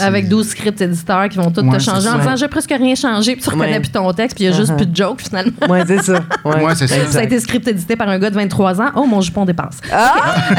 [0.01, 2.19] Avec 12 scripts éditeurs qui vont tout Ouais, te changer en ça.
[2.19, 3.81] disant j'ai presque rien changé, puis tu reconnais Ouais.
[3.81, 4.77] plus ton texte, puis il y a juste Uh-huh.
[4.77, 5.53] plus de jokes finalement.
[5.69, 6.21] Oui, c'est ça.
[6.45, 7.07] Ouais, Ouais, c'est ça.
[7.09, 8.91] Ça a été script édité par un gars de 23 ans.
[8.97, 9.79] Oh, mon jupon dépasse.
[9.93, 10.15] Ah!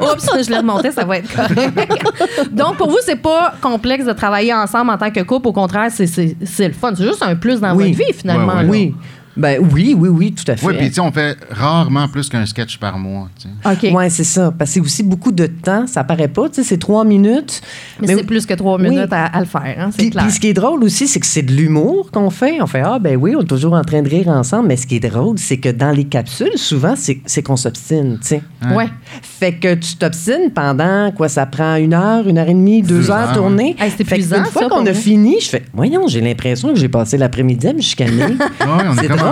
[0.00, 2.52] Oups, je l'ai remonté, ça va être correct.
[2.52, 5.48] Donc, pour vous, c'est pas complexe de travailler ensemble en tant que couple.
[5.48, 6.92] Au contraire, c'est- c'est c'est le fun.
[6.96, 7.92] C'est juste un plus dans Oui.
[7.92, 8.46] votre vie, finalement.
[8.54, 8.62] Ouais, ouais.
[8.64, 8.68] là.
[8.70, 8.94] Oui.
[9.36, 10.66] Ben oui, oui, oui, tout à fait.
[10.66, 13.28] Oui, puis tu sais, on fait rarement plus qu'un sketch par mois.
[13.64, 13.90] OK.
[13.92, 14.52] Oui, c'est ça.
[14.56, 15.86] Parce que c'est aussi beaucoup de temps.
[15.86, 16.48] Ça paraît pas.
[16.48, 17.60] Tu sais, c'est trois minutes.
[18.00, 18.88] Mais, c'est plus que trois Oui.
[18.88, 20.24] minutes à, à le faire, hein, c'est Puis, clair.
[20.24, 22.60] puis ce qui est drôle aussi, c'est que c'est de l'humour qu'on fait.
[22.62, 24.68] On fait Ah, ben oui, on est toujours en train de rire ensemble.
[24.68, 28.18] Mais ce qui est drôle, c'est que dans les capsules, souvent, c'est c'est qu'on s'obstine.
[28.22, 28.42] tu sais.
[28.74, 28.88] Ouais.
[29.22, 32.96] Fait que tu t'obstines pendant quoi Ça prend une heure, une heure et demie, deux,
[33.00, 33.76] Deux heures à heures, tourner.
[33.78, 36.88] Hey, c'est épuisant, Une fois qu'on a fini, je fais Voyons, j'ai l'impression que j'ai
[36.88, 38.36] passé l'après-midi à me chicaner.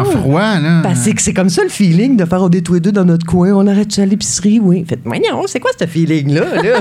[0.02, 0.82] C'est en froid, là.
[0.82, 3.24] Que c'est- comme ça le feeling de faire on est tous les deux dans notre
[3.26, 4.84] coin, on arrête à l'épicerie, oui.
[4.88, 6.62] Faites, voyons, c'est quoi ce feeling-là?
[6.62, 6.80] Là?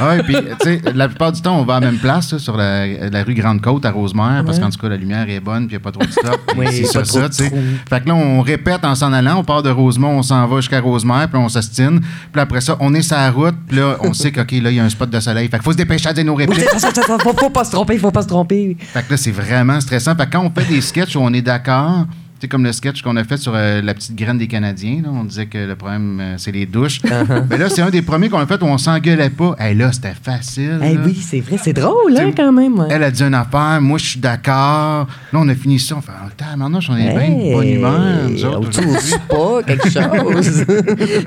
[0.00, 2.38] Ouais, puis, tu sais, la plupart du temps, on va à la même place, là,
[2.38, 5.66] sur la, la rue Grande-Côte à Rosemère, parce qu'en tout cas, la lumière est bonne,
[5.66, 6.38] puis il n'y a pas trop de stop.
[6.56, 7.52] Oui, c'est ça, ça, tu sais.
[7.88, 10.56] Fait que là, on répète en s'en allant, on part de Rosemont, on s'en va
[10.56, 12.00] jusqu'à Rosemère, puis on s'ostine.
[12.32, 14.76] Puis après ça, on est sur la route, puis là, on sait qu'OK, là, il
[14.76, 15.48] y a un spot de soleil.
[15.48, 16.68] Fait qu'il faut se dépêcher à dire nos Oui, répliques.
[16.68, 18.76] faut, faut pas se tromper, faut pas se tromper.
[18.80, 20.14] Fait que là, c'est vraiment stressant.
[20.16, 22.06] Fait que quand on fait des sketchs où on est d'accord,
[22.42, 25.08] sais, comme le sketch qu'on a fait sur euh, la petite graine des Canadiens, là,
[25.12, 27.00] on disait que le problème, euh, c'est les douches.
[27.08, 27.42] Uh-huh.
[27.50, 29.56] Mais là, c'est un des premiers qu'on a fait où on s'engueulait pas.
[29.58, 30.78] Hey, là, c'était facile.
[30.80, 30.86] Là.
[31.04, 32.78] oui, c'est vrai, c'est drôle, hein, quand même.
[32.78, 32.86] ouais.
[32.90, 35.06] Elle a dit une affaire, moi je suis d'accord.
[35.32, 38.28] Là, on a fini ça, on fait Ah, maintenant, on est bien Hey, bonne humeur.
[38.30, 39.08] nous autres, aujourd'hui.
[39.08, 40.64] spa, quelque chose.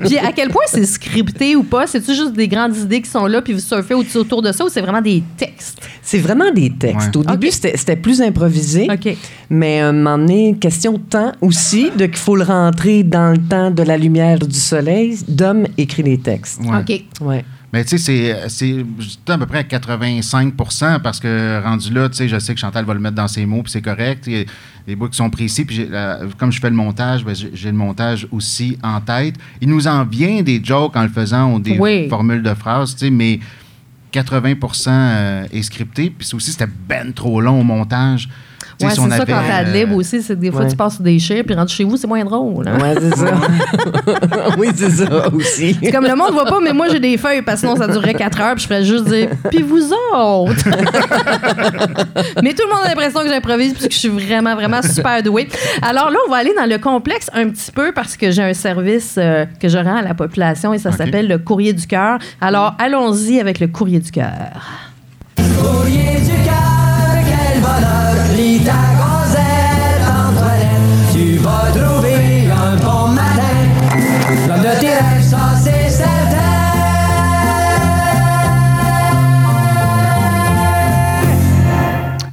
[0.04, 1.86] Puis à quel point c'est scripté ou pas?
[1.86, 4.64] C'est-tu juste des grandes idées qui sont là, puis vous surfez au- autour de ça,
[4.64, 5.80] ou c'est vraiment des textes?
[6.04, 7.14] c'est vraiment des textes.
[7.16, 7.22] Ouais.
[7.22, 8.88] Au début, c'était c'était plus improvisé.
[8.92, 9.16] OK.
[9.50, 13.30] Mais à un moment donné, question de temps aussi, de qu'il faut le rentrer dans
[13.32, 15.18] le temps de la lumière du soleil.
[15.28, 16.60] Dom écrit les textes.
[16.62, 16.78] Ouais.
[16.78, 17.04] OK.
[17.26, 17.44] Ouais.
[17.74, 18.84] Mais tu sais, c'est-
[19.28, 20.54] à peu près à 85
[21.02, 23.46] parce que rendu là, tu sais, je sais que Chantal va le mettre dans ses
[23.46, 24.24] mots, puis c'est correct.
[24.26, 24.44] Il y a
[24.86, 27.70] des bouts qui sont précis, puis euh, comme je fais le montage, ben, j'ai j'ai
[27.70, 29.36] le montage aussi en tête.
[29.62, 32.08] Il nous en vient des jokes en le faisant ou des Oui.
[32.10, 33.40] formules de phrases, tu sais, mais
[34.10, 34.54] 80
[34.88, 38.28] euh, est scripté, puis aussi, c'était ben trop long au montage.
[38.86, 40.68] Ouais, si c'est ça avait, quand t'as euh, libre aussi, c'est des fois ouais.
[40.68, 42.66] tu passes sur des chires, puis rendu chez vous, c'est moins drôle.
[42.68, 42.78] hein.
[42.80, 43.32] Ouais, c'est ça.
[44.58, 45.76] oui, c'est ça aussi.
[45.82, 47.88] C'est comme le monde voit pas, mais moi j'ai des feuilles parce que sinon ça
[47.88, 50.64] durerait 4 heures, puis je ferais juste dire puis vous autres.
[52.42, 55.22] mais tout le monde a l'impression que j'improvise puis que je suis vraiment vraiment super
[55.22, 55.48] douée.
[55.80, 58.54] Alors là, on va aller dans le complexe un petit peu parce que j'ai un
[58.54, 62.18] service euh, que je rends à la population et ça s'appelle le courrier du cœur.
[62.40, 64.91] Alors allons-y avec le courrier du cœur.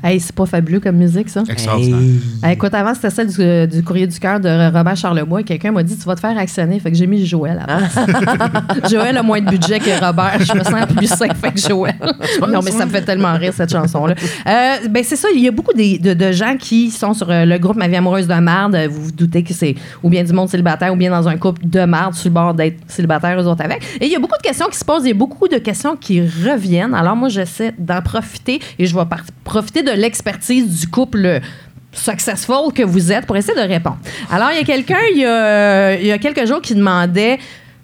[0.10, 1.44] Hey, c'est pas fabuleux comme musique ça.
[1.48, 2.00] Extraordinaire.
[2.42, 5.44] Hey, écoute, avant, c'était celle du, du courrier du cœur de Robert Charlebois.
[5.44, 6.80] Quelqu'un m'a dit Tu vas te faire actionner.
[6.80, 8.90] Fait que j'ai mis Joël à place.
[8.90, 10.40] Joël a moins de budget que Robert.
[10.40, 11.94] Je me sens plus safe avec Joël.
[12.42, 14.16] non, mais ça me fait tellement rire, cette chanson-là.
[14.48, 15.28] Euh, ben, c'est ça.
[15.36, 17.96] Il y a beaucoup de, de gens qui sont sur euh, le groupe Ma vie
[17.96, 18.76] amoureuse de marde.
[18.90, 21.68] Vous vous doutez que c'est ou bien du monde célibataire ou bien dans un couple
[21.68, 23.84] de marde sur le bord d'être célibataire, eux autres avec.
[24.02, 25.04] Et il y a beaucoup de questions qui se posent.
[25.04, 26.96] Il y a beaucoup de questions qui reviennent.
[26.96, 29.04] Alors, moi, j'essaie d'en profiter et je vais
[29.44, 31.42] profiter de l'expertise du couple
[31.92, 33.98] successful que vous êtes pour essayer de répondre.
[34.32, 37.40] Alors, il y a quelqu'un, il y a, quelques jours, qui demandait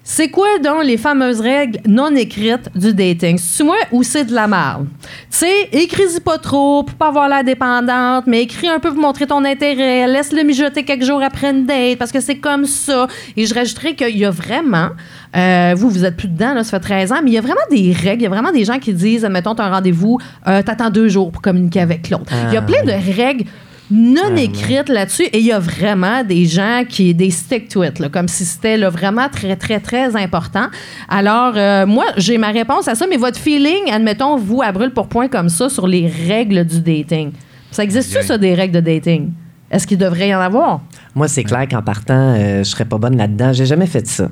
[0.08, 3.38] c'est quoi donc les fameuses règles non écrites du dating?
[3.38, 4.86] C'est moi ou c'est de la merde?
[5.02, 9.00] Tu sais, écris-y pas trop pour pas avoir l'air dépendante, mais écris un peu pour
[9.00, 10.06] montrer ton intérêt.
[10.06, 13.08] Laisse-le mijoter quelques jours après une date parce que c'est comme ça.
[13.36, 14.90] Et je rajouterais qu'il y a vraiment,
[15.36, 17.40] euh, vous, vous êtes plus dedans, là, ça fait 13 ans, mais il y a
[17.42, 18.20] vraiment des règles.
[18.20, 20.90] Il y a vraiment des gens qui disent, admettons, tu as un rendez-vous, euh, t'attends
[20.90, 22.32] deux jours pour communiquer avec l'autre.
[22.46, 23.46] Il y a plein de règles
[23.90, 27.98] non écrites là-dessus et il y a vraiment des gens qui des stick to it
[27.98, 30.66] là, comme si c'était là, vraiment très très très important.
[31.08, 34.92] Alors euh, moi j'ai ma réponse à ça mais votre feeling admettons vous à brûle
[34.92, 37.32] pour point comme ça sur les règles du dating.
[37.70, 39.32] Ça existe-tu ça des règles de dating?
[39.70, 40.80] Est-ce qu'il devrait y en avoir?
[41.14, 43.52] Moi, c'est clair qu'en partant, euh, je serais pas bonne là-dedans.
[43.52, 44.28] J'ai jamais fait ça.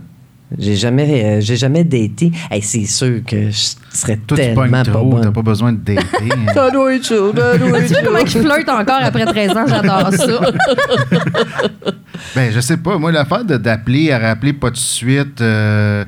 [0.58, 2.30] J'ai jamais, euh, j'ai jamais daté.
[2.50, 5.72] Hey, c'est sûr que je serais Toi, tu tellement pognes pas trop, t'as pas besoin
[5.72, 6.04] de dater.
[6.30, 6.52] hein.
[6.52, 9.64] Ça doit être chaud, ça doit Tu vois comment il flirte encore après 13 ans,
[9.66, 10.40] j'adore ça.
[12.36, 12.98] Ben, je sais pas.
[12.98, 15.40] Moi, l'affaire d'appeler à rappeler pas de suite.
[15.40, 16.04] euh,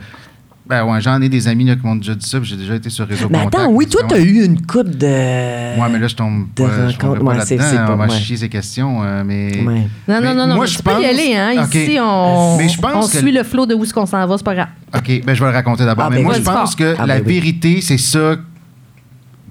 [0.68, 2.74] ben, ouais, j'en ai des amis là, qui m'ont déjà dit ça, puis j'ai déjà
[2.74, 3.54] été sur Réseau Mais Contact.
[3.54, 4.08] attends, oui, toi, Ouais.
[4.08, 5.06] t'as eu une coupe de.
[5.06, 7.68] Ouais, mais là, je tombe de pas, je pas c'est- là-dedans.
[7.70, 8.10] c'est pas- On va ouais.
[8.18, 9.62] chier ces questions, euh, mais...
[9.64, 9.64] Ouais.
[9.64, 10.54] Non, Mais non, non, non.
[10.56, 11.52] moi, je tu peux y aller, hein.
[11.62, 14.26] Ici, on, Mais je pense on que- suit le flot de où est-ce qu'on s'en
[14.26, 14.68] va, c'est pas grave.
[14.96, 16.06] OK, ben, je vais le raconter d'abord.
[16.06, 16.40] Ah, mais ben moi, oui.
[16.40, 17.34] je pense que Ah, la ben oui.
[17.34, 18.36] vérité, c'est ça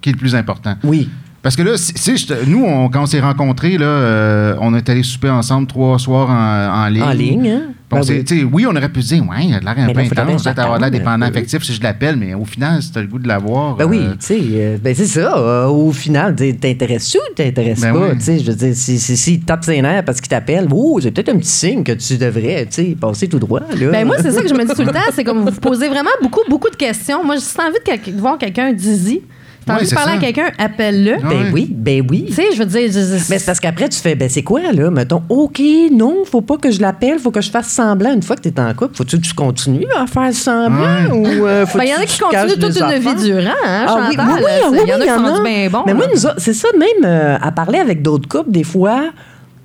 [0.02, 0.76] qui est le plus important.
[0.84, 1.10] Oui.
[1.42, 5.04] Parce que là, si, nous, on- quand on s'est rencontrés, là, euh, on est allé
[5.04, 7.04] souper ensemble trois soirs en, en ligne.
[7.04, 7.62] En ligne, hein?
[7.88, 8.50] Bon, Ben c'est- oui.
[8.52, 10.58] oui, on aurait pu dire, ouais, il a de l'air un Mais peu intense, peut-être
[10.58, 13.08] avoir de l'air dépendant affectif si je l'appelle, mais au final, si tu as le
[13.08, 13.76] goût de l'avoir.
[13.76, 15.38] Ben oui, euh, tu sais, euh, ben c'est ça.
[15.38, 18.00] euh, au final, t'intéresses-tu ou t'intéresses Ben pas?
[18.10, 18.18] oui.
[18.18, 21.00] Tu sais, je veux dire, si, si, si tape ses nerfs parce qu'il t'appelle, oh,
[21.00, 23.92] c'est peut-être un petit signe que tu devrais, tu sais, passer tout droit, là.
[23.92, 25.00] Ben moi, c'est ça que je me dis tout le temps.
[25.14, 27.24] C'est comme vous posez vraiment beaucoup, beaucoup de questions.
[27.24, 29.22] Moi, t'as envie de, quel- de voir quelqu'un, dis-y.
[29.66, 30.18] T'as envie de parler ça.
[30.18, 31.18] à quelqu'un, appelle-le.
[31.22, 31.50] Ben Ouais.
[31.54, 32.26] oui, ben oui.
[32.28, 32.90] Tu sais, je veux dire...
[33.30, 34.92] Mais c'est parce qu'après, tu fais, ben c'est quoi, là?
[34.92, 35.60] Mettons, OK,
[35.92, 38.14] non, faut pas que je l'appelle, faut que je fasse semblant.
[38.14, 41.10] Une fois que t'es en couple, faut-tu que tu continues à faire semblant?
[41.12, 41.38] Ouais.
[41.40, 43.86] Ou euh, faut Ben, il y en a qui continuent toute une vie durant, hein,
[43.88, 44.36] Ah oui, Chantal?
[44.38, 44.70] oui, oui, là.
[44.72, 45.84] oui, Il y en a qui sont bien bon.
[45.88, 46.12] Mais moi, là.
[46.14, 49.10] nous autres, c'est ça, même euh, à parler avec d'autres couples, des fois.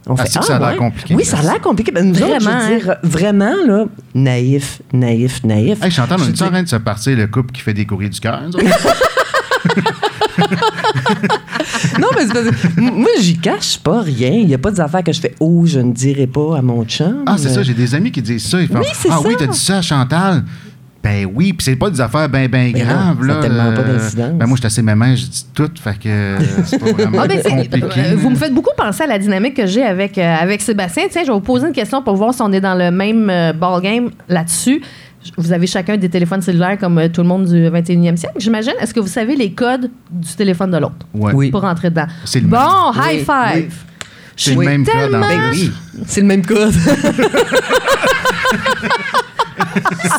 [0.06, 1.92] On Ah, fait, que ça a l'air compliqué, Oui, ça a l'air compliqué.
[1.92, 3.84] Ben, nous autres, je Vraiment, veux dire, vraiment, là,
[4.14, 5.84] naïf, naïf, naïf.
[5.84, 7.84] Hey, Chantal, on Je est en train de se partir le couple qui fait des
[7.84, 8.40] courriers du cœur?
[12.00, 14.30] Non, mais c'est parce que m- moi, j'y cache pas rien.
[14.30, 16.62] Il n'y a pas des affaires que je fais, oh, je ne dirai pas à
[16.62, 17.24] mon chum.
[17.26, 18.60] Ah, c'est ça, j'ai des amis qui disent ça.
[18.60, 19.28] Ils font, Oui, c'est ah ça.
[19.28, 20.44] oui, t'as dit ça à Chantal.
[21.02, 23.34] Ben oui, puis c'est pas des affaires ben ben Ben non, graves, ça là.
[23.40, 24.32] tellement pas Euh, d'incidence.
[24.34, 27.20] Ben moi, je suis assez maman, je dis tout, fait que euh, c'est pas vraiment
[27.22, 28.00] Ah, ben, compliqué.
[28.04, 31.04] euh, vous me faites beaucoup penser à la dynamique que j'ai avec, euh, avec Sébastien.
[31.10, 33.30] Tiens, je vais vous poser une question pour voir si on est dans le même
[33.30, 34.82] euh, ballgame là-dessus.
[35.36, 38.72] Vous avez chacun des téléphones cellulaires comme euh, tout le monde du 21e siècle, j'imagine.
[38.80, 41.06] Est-ce que vous savez les codes du téléphone de l'autre?
[41.12, 41.32] Ouais.
[41.34, 41.50] Oui.
[41.50, 42.06] pour rentrer dedans?
[42.24, 43.02] C'est le bon, même.
[43.04, 43.64] high Oui, five!
[43.64, 43.68] oui.
[44.36, 45.52] C'est le même code Ben
[46.06, 46.72] c'est le même code.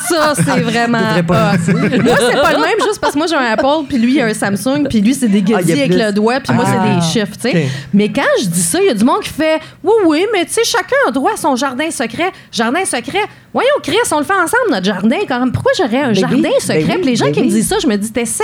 [0.10, 0.99] Ça, c'est vraiment.
[0.99, 3.97] Devrais pas moi, c'est pas le même, juste parce que moi, j'ai un Apple, puis
[3.97, 6.54] lui, il a un Samsung, puis lui, c'est des Ah, a avec le doigt, puis
[6.54, 6.95] moi, c'est Ah.
[6.95, 7.67] des chiffres, tu sais.
[7.93, 10.45] Mais quand je dis ça, il y a du monde qui fait Oui, oui, mais
[10.45, 12.32] tu sais, chacun a droit à son jardin secret.
[12.51, 13.21] Jardin secret.
[13.54, 15.51] Voyons, Chris, on le fait ensemble, notre jardin, quand même.
[15.51, 16.75] Pourquoi j'aurais un Ben jardin secret?
[16.84, 18.43] ben oui, Puis les gens ben qui me disent ça, je me dis T'essaies?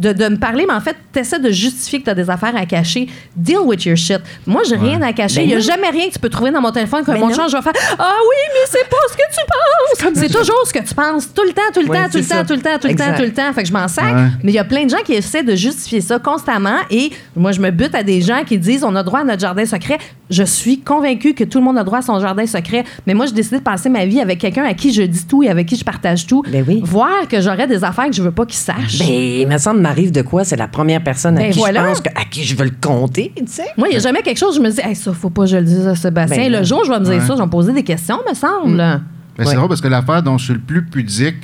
[0.00, 2.66] De, de me parler, mais en fait, t'essaies de justifier que t'as des affaires à
[2.66, 3.08] cacher.
[3.36, 4.20] Deal with your shit.
[4.46, 5.40] Moi, j'ai rien à cacher.
[5.40, 7.18] Ben Il y a jamais rien que tu peux trouver dans mon téléphone que Ben
[7.20, 10.14] mon change, je vais faire Ah oui, mais c'est pas ce que tu penses.
[10.20, 11.32] C'est toujours ce que tu penses.
[11.32, 13.14] Tout le temps, tout le temps, tout le temps, tout le temps, tout le temps,
[13.16, 13.52] tout le temps.
[13.52, 14.30] Fait que je m'en sers.
[14.42, 16.78] Mais il y a plein de gens qui essaient de justifier ça constamment.
[16.90, 19.40] Et moi, je me bute à des gens qui disent on a droit à notre
[19.40, 19.98] jardin secret.
[20.30, 22.84] Je suis convaincue que tout le monde a droit à son jardin secret.
[23.06, 25.42] Mais moi, j'ai décidé de passer ma vie avec quelqu'un à qui je dis tout
[25.42, 26.42] et avec qui je partage tout.
[26.48, 26.80] Ben oui.
[26.84, 28.98] Voir que j'aurais des affaires que je veux pas qu'ils sachent.
[28.98, 30.44] Ben, il me semble, m'arrive de quoi?
[30.44, 31.82] C'est la première personne à Ben qui voilà.
[31.82, 33.64] je pense que, à qui je veux le compter, tu sais.
[33.76, 35.48] Moi, il n'y a jamais quelque chose, je me dis, hey, ça, faut pas que
[35.50, 36.36] je le dise à Sébastien.
[36.50, 37.20] Ben le jour où je vais me dire Ouais.
[37.20, 38.76] ça, je vais me poser des questions, me semble.
[38.76, 39.02] Ben,
[39.44, 41.36] C'est drôle parce que l'affaire dont je suis le plus pudique,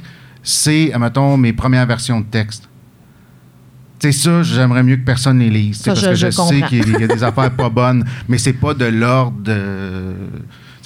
[0.43, 2.69] c'est, admettons, mes premières versions de texte.
[3.99, 5.79] Tu sais, ça, j'aimerais mieux que personne les lise.
[5.79, 7.51] Ça, parce je- que je je, sais qu'il y a- il y a des affaires
[7.51, 10.13] pas bonnes, mais c'est pas de l'ordre de.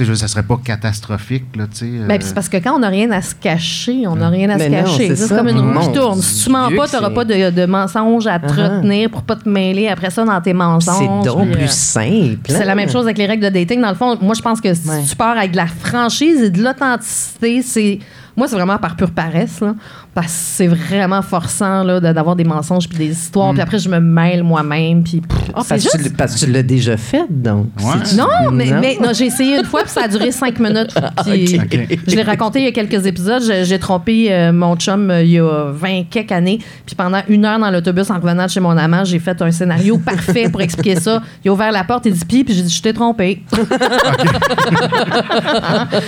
[0.05, 1.85] Ça serait pas catastrophique, là, tu sais.
[1.87, 4.29] euh, Ben, puis c'est parce que quand on n'a rien à se cacher, on n'a
[4.29, 5.09] rien à se non, cacher.
[5.09, 5.37] c'est C'est ça.
[5.37, 6.21] comme une roue qui tourne.
[6.21, 8.77] Si tu mens pas, tu n'auras c'est- pas de, de mensonges à te Uh-huh.
[8.79, 11.25] retenir pour pas te mêler après ça dans tes C'est mensonges.
[11.27, 12.39] donc puis, euh, plus simple.
[12.49, 12.75] c'est la hein?
[12.75, 13.81] même chose avec les règles de dating.
[13.81, 15.03] Dans le fond, moi, je pense que si Ouais.
[15.09, 17.99] tu pars avec de la franchise et de l'authenticité, c'est.
[18.37, 19.75] Moi, c'est vraiment par pure paresse, là.
[20.12, 23.53] Parce que c'est vraiment forçant, là, de- d'avoir des mensonges puis des histoires.
[23.53, 25.05] Puis après, je me mêle moi-même.
[25.05, 25.20] Puis.
[25.20, 27.66] pff, Ah, c'est parce, que tu juste- l- parce que tu l'as déjà fait, donc.
[27.81, 27.94] Ouais.
[28.16, 30.92] Non, mais, mais non, j'ai essayé une fois, puis ça a duré cinq minutes.
[31.25, 31.99] Puis Ok.
[32.09, 33.42] Je l'ai raconté il y a quelques épisodes.
[33.46, 36.59] J'ai j'ai trompé euh, mon chum euh, il y a 20 quelques années.
[36.87, 39.51] Puis pendant une heure dans l'autobus en revenant de chez mon amant, j'ai fait un
[39.53, 41.23] scénario parfait pour expliquer ça.
[41.44, 43.42] Il a ouvert la porte, il dit pis, puis j'ai dit je t'ai trompé.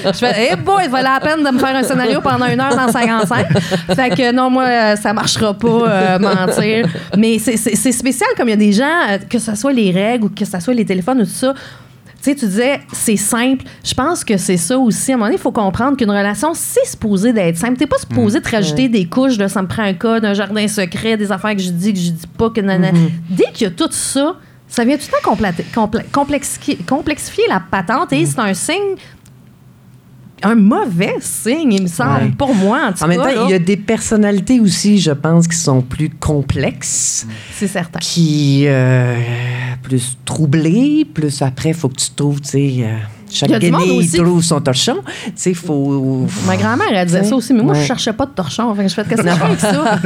[0.06, 2.60] je fais, eh boy, il valait la peine de me faire un scénario pendant une
[2.60, 3.46] heure dans 55.
[3.94, 6.86] Fait que non, moi, euh, ça marchera pas euh, mentir.
[7.16, 7.56] Mais c'est-
[7.92, 10.44] spécial comme il y a des gens, euh, que ce soit les règles ou que
[10.44, 11.54] ce soit les téléphones ou tout ça.
[12.22, 13.64] Tu sais, tu disais, c'est simple.
[13.84, 15.10] Je pense que c'est ça aussi.
[15.10, 17.76] À un moment donné, il faut comprendre qu'une relation, c'est supposé d'être simple.
[17.76, 20.68] T'es pas supposé te rajouter des couches de ça me prend un code, un jardin
[20.68, 22.96] secret, des affaires que je dis, que je dis pas, que nanana.
[23.28, 24.36] Dès qu'il y a tout ça,
[24.68, 28.94] ça vient tout le temps complexifier, complexifier la patente et c'est un signe,
[30.42, 32.32] un mauvais signe, il me semble, Ouais.
[32.36, 32.88] pour moi.
[32.88, 35.82] En, tout En même temps, il y a des personnalités aussi, je pense, qui sont
[35.82, 37.98] plus complexes, C'est certain.
[38.00, 39.16] qui euh,
[39.82, 42.96] plus troublées, plus après, il faut que tu trouves, tu sais, euh,
[43.34, 44.96] chaque Il y a du monde guenille aussi- trouve son torchon.
[45.26, 46.26] Tu sais, il faut.
[46.46, 48.74] Ma grand-mère, elle disait ça aussi, mais moi, je cherchais pas de torchon.
[48.74, 49.98] Que je fais qu'est-ce que je fais avec ça?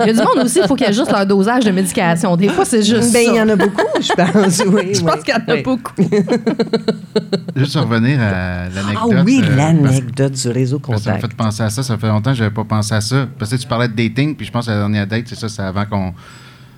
[0.00, 1.70] Il y a du monde aussi, il faut qu'il y ait juste leur dosage de
[1.70, 2.36] médication.
[2.36, 4.62] Des fois, c'est juste Ben, il y en a beaucoup, je pense.
[4.72, 5.92] Oui, Je pense qu'il y en a beaucoup.
[7.56, 9.12] Juste revenir à l'anecdote.
[9.18, 11.20] Ah oui, euh, l'anecdote du réseau que Ça me contact.
[11.20, 11.82] fait penser à ça.
[11.82, 13.26] Ça fait longtemps que je n'avais pas pensé à ça.
[13.38, 15.48] Parce que tu parlais de dating, puis je pense que la dernière date, c'est ça,
[15.48, 16.12] c'est avant qu'on.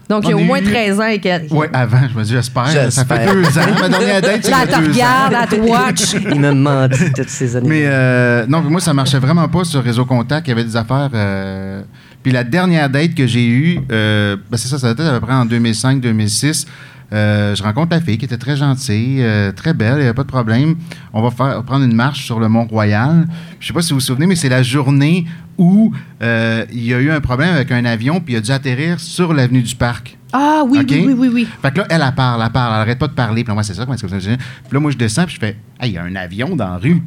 [0.09, 1.51] Donc, il y a au moins eu- 13 ans et quelques.
[1.51, 2.67] Oui, avant, je me dis, j'espère.
[2.91, 3.63] Ça fait deux ans.
[3.81, 4.93] Ma dernière date, c'est deux ans.
[4.93, 6.15] regarde, te watch.
[6.31, 7.69] Il m'a menti toutes ces années.
[7.69, 10.47] Mais euh, non, moi, ça marchait vraiment pas sur Réseau Contact.
[10.47, 11.11] Il y avait des affaires.
[11.15, 11.83] euh,
[12.23, 15.27] Puis la dernière date que j'ai eue, euh, ben, c'est ça, ça datait à peu
[15.27, 16.67] près en 2005-2006.
[17.15, 20.15] Euh, je rencontre la fille qui était très gentille, euh, très belle, il n'y avait
[20.15, 20.75] pas de problème.
[21.13, 23.27] On va faire, prendre une marche sur le Mont-Royal.
[23.61, 25.25] Je sais pas si vous vous souvenez, mais c'est la journée
[25.57, 28.51] où euh, il y a eu un problème avec un avion, puis il a dû
[28.51, 30.19] atterrir sur l'avenue du Parc.
[30.33, 31.49] Ah oui, oui, oui, oui, oui.
[31.63, 33.45] Fait que là, elle, elle parle, elle parle, elle arrête pas de parler.
[33.45, 34.37] Puis là, moi, c'est ça, comment est-ce que dit?
[34.37, 36.71] Puis là, moi, je descends, puis je fais, hey, il y a un avion dans
[36.71, 37.01] la rue.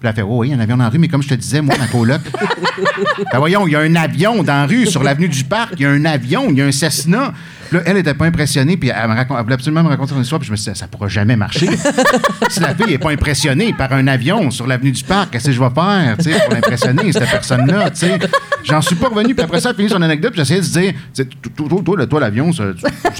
[0.00, 1.22] Puis elle fait, oh, oui, il y a un avion dans la rue, mais comme
[1.22, 2.20] je te disais, moi, ma coloc.
[3.32, 5.82] ben voyons, il y a un avion dans la rue, sur l'avenue du Parc, il
[5.82, 7.32] y a un avion, il y a un Cessna.
[7.68, 10.14] Puis là, elle était pas impressionnée, puis elle, me racon- elle voulait absolument me raconter
[10.14, 11.68] une histoire, puis je me suis dit, ça pourra jamais marcher.
[12.48, 15.52] si la fille est pas impressionnée par un avion sur l'avenue du Parc, qu'est-ce que
[15.52, 18.18] je vais faire, tu sais, pour l'impressionner, cette personne-là, tu sais?
[18.64, 20.78] J'en suis pas revenu, puis après ça, elle finit son anecdote, puis j'essayais de se
[20.78, 20.94] dire,
[21.56, 22.64] toi, toi, toi, l'avion, ça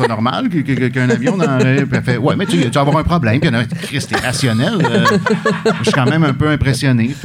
[0.08, 1.86] normal qu'un avion dans la rue?
[1.86, 4.74] Puis elle fait, ouais, mais tu vas avoir un problème, puis en a, Christ, rationnel.
[4.82, 5.04] euh,
[5.80, 6.67] je suis quand même un peu impressionné,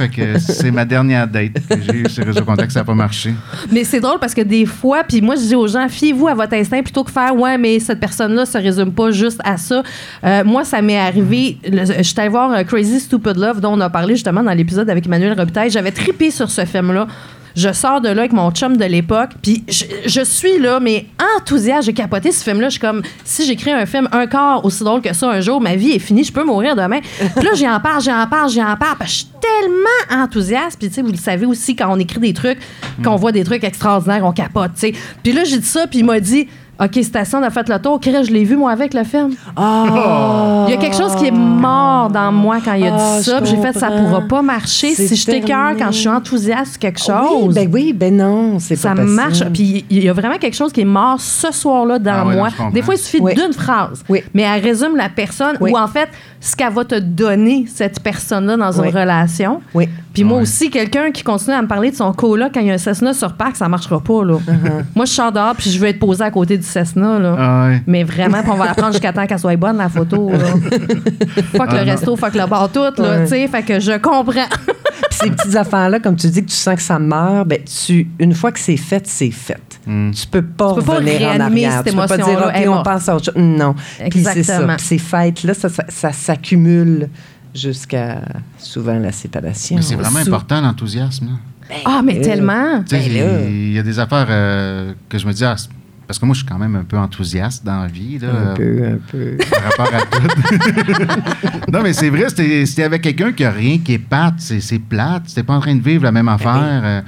[0.08, 3.34] que c'est ma dernière date que j'ai eu sur Réseau Contact, ça n'a pas marché.
[3.70, 6.34] Mais c'est drôle parce que des fois, puis moi, je dis aux gens, fiez-vous à
[6.34, 9.82] votre instinct plutôt que faire, ouais, mais cette personne-là se résume pas juste à ça.
[10.24, 13.80] Euh, moi, ça m'est arrivé, je suis allée voir euh, Crazy Stupid Love, dont on
[13.80, 15.70] a parlé justement dans l'épisode avec Emmanuel Robitaille.
[15.70, 17.06] J'avais trippé sur ce film-là.
[17.54, 21.06] Je sors de là avec mon chum de l'époque, puis je, je suis là, mais
[21.36, 21.86] enthousiaste.
[21.86, 22.68] J'ai capoté ce film-là.
[22.68, 25.60] Je suis comme, si j'écris un film un quart aussi drôle que ça un jour,
[25.60, 27.00] ma vie est finie, je peux mourir demain.
[27.36, 30.78] Puis là, j'en parle, j'en parle, j'en parle, parce que je suis tellement enthousiaste.
[30.78, 32.58] Puis, tu sais, vous le savez aussi, quand on écrit des trucs,
[33.02, 34.92] qu'on voit des trucs extraordinaires, on capote, tu sais.
[35.22, 36.48] Puis là, j'ai dit ça, puis il m'a dit,
[36.82, 38.00] OK, Station a fait le tour.
[38.00, 39.30] Chris, je l'ai vu, moi, avec le film.
[39.56, 40.64] Ah!
[40.66, 43.24] Il y a quelque chose qui est mort dans moi quand il a Ah, dit
[43.24, 43.36] ça.
[43.38, 46.72] je puis J'ai fait, ça pourra pas marcher si je t'écœure quand je suis enthousiaste
[46.72, 47.54] sur quelque Oui, chose.
[47.54, 49.14] ben oui, ben non, c'est ça pas possible.
[49.14, 49.44] marche.
[49.52, 52.48] Puis il y a vraiment quelque chose qui est mort ce soir-là dans Ah moi.
[52.72, 53.34] Des fois, il suffit Oui.
[53.34, 54.02] d'une phrase.
[54.08, 54.22] Oui.
[54.34, 55.70] Mais elle résume la personne Oui.
[55.70, 56.08] ou en fait,
[56.46, 58.88] ce qu'elle va te donner, cette personne-là, dans Oui.
[58.90, 59.62] une relation.
[59.72, 59.88] Oui.
[60.12, 62.70] Puis moi aussi, quelqu'un qui continue à me parler de son coloc quand il y
[62.70, 64.22] a un Cessna sur parc, ça marchera pas.
[64.24, 64.34] Là.
[64.34, 64.84] Uh-huh.
[64.94, 67.18] Moi, je sors dehors puis je veux être posé à côté du Cessna.
[67.18, 67.36] Là.
[67.38, 67.82] Ah ouais.
[67.86, 70.30] Mais vraiment, puis on va la prendre jusqu'à temps qu'elle soit bonne, la photo.
[70.30, 70.38] Là.
[71.56, 71.90] fuck Ah le non.
[71.92, 72.80] resto, fuck le bar, tout.
[73.02, 74.46] Là, tu sais, fait que je comprends.
[75.24, 78.34] Ces petites affaires-là, comme tu dis que tu sens que ça meurt, ben tu, une
[78.34, 79.60] fois que c'est fait, c'est fait.
[79.86, 80.10] Hmm.
[80.12, 81.72] Tu peux pas Tu peux pas revenir en arrière.
[81.84, 83.34] cette tu peux pas dire, OK, on pense à autre chose.
[83.36, 83.74] Non.
[84.10, 84.60] Puis c'est ça.
[84.60, 87.08] Puis ces fêtes-là, ça, ça, ça s'accumule
[87.54, 88.20] jusqu'à
[88.58, 89.76] souvent la séparation.
[89.76, 91.26] Mais c'est vraiment Sous- important, l'enthousiasme.
[91.26, 91.76] là.
[91.84, 92.82] Ah, mais euh, tellement.
[92.88, 93.48] Tu sais, Ben là.
[93.48, 95.68] il y a des affaires euh, que je me dis, ah, c'est-
[96.06, 98.18] parce que moi, je suis quand même un peu enthousiaste dans la vie.
[98.18, 99.36] Là, Un euh, peu, un peu.
[99.50, 101.70] par rapport à tout.
[101.72, 105.22] non, mais c'est vrai, c'était avec quelqu'un qui a rien qui est pate, c'est plate,
[105.26, 106.80] c'était pas en train de vivre la même affaire.
[106.84, 107.00] euh,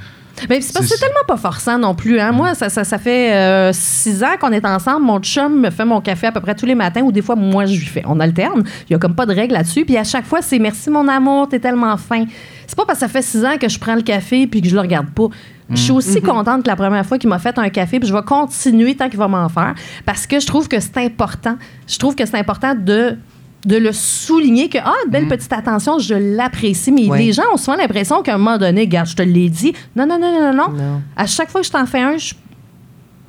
[0.49, 2.19] Mais c'est parce que C'est- c'est tellement pas forçant non plus.
[2.19, 2.31] Hein?
[2.31, 5.05] Moi, ça, ça, ça fait euh, six ans qu'on est ensemble.
[5.05, 7.35] Mon chum me fait mon café à peu près tous les matins ou des fois,
[7.35, 8.03] moi, je lui fais.
[8.05, 8.63] On alterne.
[8.89, 9.83] Il y a comme pas de règle là-dessus.
[9.85, 12.25] Puis à chaque fois, c'est merci mon amour, t'es tellement fin.
[12.67, 14.67] C'est pas parce que ça fait six ans que je prends le café puis que
[14.69, 15.27] je le regarde pas.
[15.69, 18.13] Je suis aussi contente que la première fois qu'il m'a fait un café, puis je
[18.13, 19.75] vais continuer tant qu'il va m'en faire,
[20.05, 21.57] parce que je trouve que c'est important.
[21.87, 23.17] Je trouve que c'est important de
[23.65, 27.17] de le souligner que ah belle petite attention je l'apprécie mais Ouais.
[27.17, 30.05] les gens ont souvent l'impression qu'à un moment donné regarde je te l'ai dit non
[30.05, 31.01] non non non non Non.
[31.17, 32.33] à chaque fois que je t'en fais un je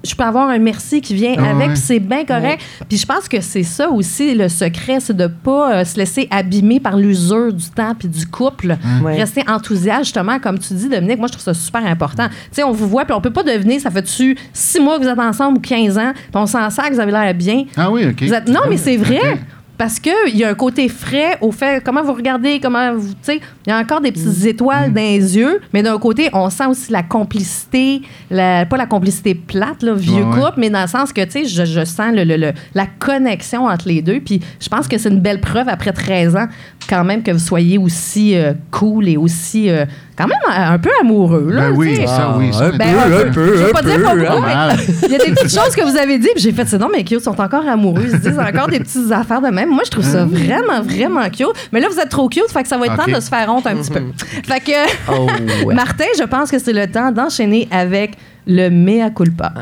[0.05, 1.73] je peux avoir un merci qui vient Ah avec, ouais.
[1.75, 2.63] puis c'est bien correct.
[2.89, 6.29] Puis je pense que c'est ça aussi le secret, c'est de pas euh, se laisser
[6.31, 8.77] abîmer par l'usure du temps puis du couple.
[9.03, 9.17] Ouais.
[9.17, 12.29] Rester enthousiaste, justement, comme tu dis, Dominique, moi je trouve ça super important.
[12.29, 15.03] Tu sais, on vous voit, puis on peut pas deviner, ça fait-tu six mois que
[15.05, 17.65] vous êtes ensemble ou 15 ans, puis on s'en sert que vous avez l'air bien.
[17.77, 18.23] Ah oui, OK.
[18.23, 19.39] Vous êtes- Non, mais c'est vrai.
[19.79, 23.11] Parce qu'il y a un côté frais au fait, comment vous regardez, comment vous.
[23.11, 26.29] Tu sais, il y a encore des petites étoiles dans les yeux, mais d'un côté,
[26.33, 30.41] on sent aussi la complicité, la- pas la complicité plate, là, vieux Ouais, ouais.
[30.47, 32.87] couple, mais dans le sens que, tu sais, je, je sens le, le- le- la
[32.87, 34.19] connexion entre les deux.
[34.21, 36.49] Puis je pense que c'est une belle preuve après 13 ans,
[36.89, 39.85] quand même, que vous soyez aussi euh, cool et aussi, euh,
[40.19, 41.49] quand même, euh, un peu amoureux.
[41.51, 42.53] Là, Ben oui, ça, oui.
[42.53, 43.57] ça, un mais- Ben, peu, un un peu.
[43.57, 44.17] Je un pas dire peu, pas hein.
[44.17, 46.67] beaucoup, mais il y a des petites choses que vous avez dit, puis j'ai fait,
[46.67, 48.03] c'est non, mais cute, ils sont encore amoureux.
[48.05, 49.69] Ils se disent encore des petites affaires de même.
[49.71, 51.47] Moi, je trouve ça vraiment, vraiment cute.
[51.73, 53.49] Mais là, vous êtes trop cute, fait que ça va être temps de se faire
[53.49, 54.03] honte un petit peu.
[54.45, 54.73] Fait que,
[55.13, 55.27] Oh,
[55.67, 55.75] ouais.
[55.75, 58.13] Martin, je pense que c'est le temps d'enchaîner avec
[58.47, 59.53] le mea culpa.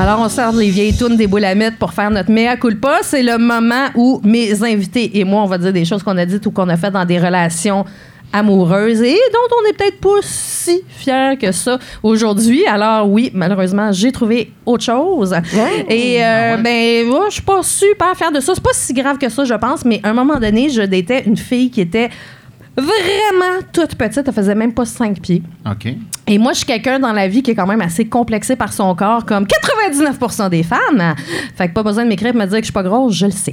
[0.00, 2.98] Alors, on sort les vieilles tunes des mettre pour faire notre mea culpa.
[3.02, 6.24] C'est le moment où mes invités et moi, on va dire des choses qu'on a
[6.24, 7.84] dites ou qu'on a faites dans des relations
[8.32, 12.64] amoureuses et dont on n'est peut-être pas si fiers que ça aujourd'hui.
[12.66, 15.34] Alors oui, malheureusement, j'ai trouvé autre chose.
[15.88, 16.62] Et euh, Ah ouais?
[16.62, 18.52] ben, moi, je suis pas super fière de ça.
[18.54, 21.24] C'est pas si grave que ça, je pense, mais à un moment donné, je datais
[21.26, 22.10] une fille qui était
[22.80, 24.26] vraiment toute petite.
[24.26, 25.42] Elle faisait même pas cinq pieds.
[25.66, 25.94] OK.
[26.26, 28.72] Et moi, je suis quelqu'un dans la vie qui est quand même assez complexé par
[28.72, 31.14] son corps, comme 99% des femmes.
[31.56, 33.26] Fait que pas besoin de m'écrire et me dire que je suis pas grosse, je
[33.26, 33.52] le sais.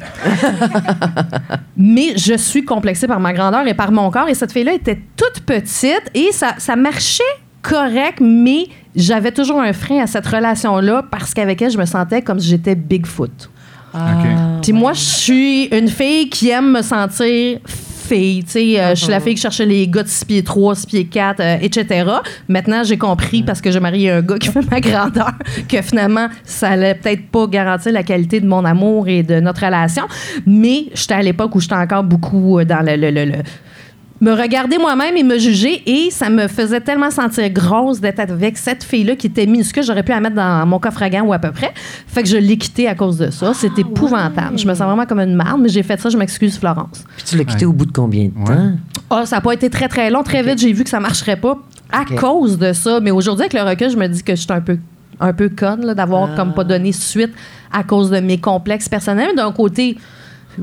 [1.77, 4.27] Mais je suis complexée par ma grandeur et par mon corps.
[4.27, 7.23] Et cette fille-là était toute petite et ça, ça marchait
[7.61, 12.21] correct, mais j'avais toujours un frein à cette relation-là parce qu'avec elle, je me sentais
[12.21, 13.49] comme si j'étais Bigfoot.
[13.93, 14.27] OK.
[14.61, 17.59] Puis moi, je suis une fille qui aime me sentir
[18.06, 18.44] fille.
[18.44, 20.76] Tu sais, euh, je suis la fille qui cherchait les gars de 6 pieds 3,
[20.76, 22.06] 6 pieds 4, euh, etc.
[22.48, 25.32] Maintenant, j'ai compris, parce que j'ai marié un gars qui fait ma grandeur,
[25.68, 29.65] que finalement, ça allait peut-être pas garantir la qualité de mon amour et de notre
[29.65, 30.04] relation.
[30.46, 33.38] Mais j'étais à l'époque où j'étais encore beaucoup euh, dans le- le- le- le
[34.21, 38.58] me regarder moi-même et me juger et ça me faisait tellement sentir grosse d'être avec
[38.58, 39.84] cette fille-là qui était minuscule.
[39.84, 41.73] J'aurais pu la mettre dans mon coffre à gants ou à peu près.
[42.08, 43.54] Fait que je l'ai quittée à cause de ça.
[43.54, 44.58] C'est épouvantable.
[44.58, 46.10] Je me sens vraiment comme une marde, mais j'ai fait ça.
[46.10, 47.04] Je m'excuse, Florence.
[47.17, 47.71] Puis tu l'as quitté Ouais.
[47.71, 48.56] au bout de combien de Ouais.
[48.56, 48.71] temps?
[49.10, 50.23] Ah, ça n'a pas été très, très long.
[50.23, 51.58] Très vite, j'ai vu que ça marcherait pas
[51.91, 52.99] à cause de ça.
[53.01, 54.78] Mais aujourd'hui, avec le recul, je me dis que je suis un peu
[55.17, 56.36] un peu conne d'avoir Ah.
[56.36, 57.32] comme pas donné suite
[57.71, 59.34] à cause de mes complexes personnels.
[59.36, 59.97] D'un côté,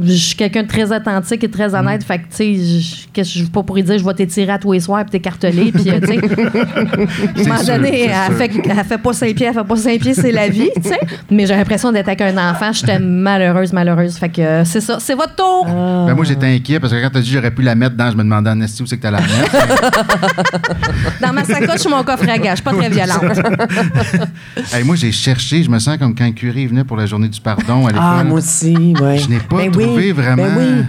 [0.01, 2.03] je suis quelqu'un de très authentique et très honnête.
[2.05, 4.59] Fait que, tu sais, je- qu'est-ce que je pas pourrir dire, je vais t'étirer à
[4.59, 5.73] tous les soirs puis t'écarteler.
[5.73, 9.47] Puis, euh, tu sais, à un moment donné, elle fait, elle fait pas cinq pieds,
[9.47, 10.99] elle fait pas cinq pieds, c'est la vie, tu sais.
[11.31, 12.73] Mais j'ai l'impression d'être avec un enfant.
[12.73, 14.17] J'étais malheureuse, malheureuse.
[14.17, 14.99] Fait que euh, c'est ça.
[15.01, 15.67] C'est votre tour.
[15.67, 18.11] Ben, moi, j'étais inquiet parce que quand tu as dit j'aurais pu la mettre dans,
[18.11, 19.53] je me demandais en esti où c'est que tu la mettre.
[21.21, 22.59] Dans ma sacoche, sur mon coffre à gage.
[22.59, 23.23] Je suis pas très violente.
[24.73, 27.41] Hey, moi, j'ai cherché, je me sens comme quand curé venait pour la journée du
[27.41, 28.03] pardon à l'école.
[28.03, 29.19] Ah, moi aussi, oui.
[29.19, 29.69] Je n'ai pas trouvé
[30.13, 30.43] vraiment.
[30.43, 30.85] Ben oui.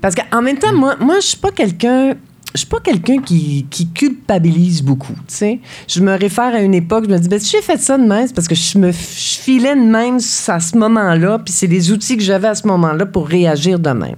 [0.00, 2.14] Parce qu'en même temps, moi, moi je suis pas quelqu'un.
[2.54, 5.60] Je suis pas quelqu'un qui, qui culpabilise beaucoup, tu sais.
[5.88, 8.04] Je me réfère à une époque, je me dis, ben, si j'ai fait ça de
[8.04, 10.18] même, c'est parce que je me je filais de même
[10.48, 13.88] à ce moment-là, puis c'est les outils que j'avais à ce moment-là pour réagir de
[13.88, 14.16] même.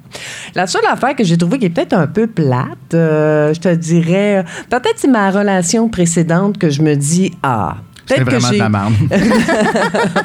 [0.57, 3.73] La seule affaire que j'ai trouvée qui est peut-être un peu plate, euh, je te
[3.73, 8.49] dirais, peut-être c'est ma relation précédente que je me dis, ah, C'est peut-être que vraiment
[8.49, 8.59] de j'ai...
[8.59, 8.95] la merde.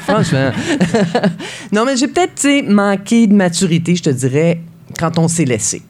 [0.02, 0.50] Franchement.
[1.72, 4.60] non, mais j'ai peut-être, manqué de maturité, je te dirais,
[4.98, 5.82] quand on s'est laissé.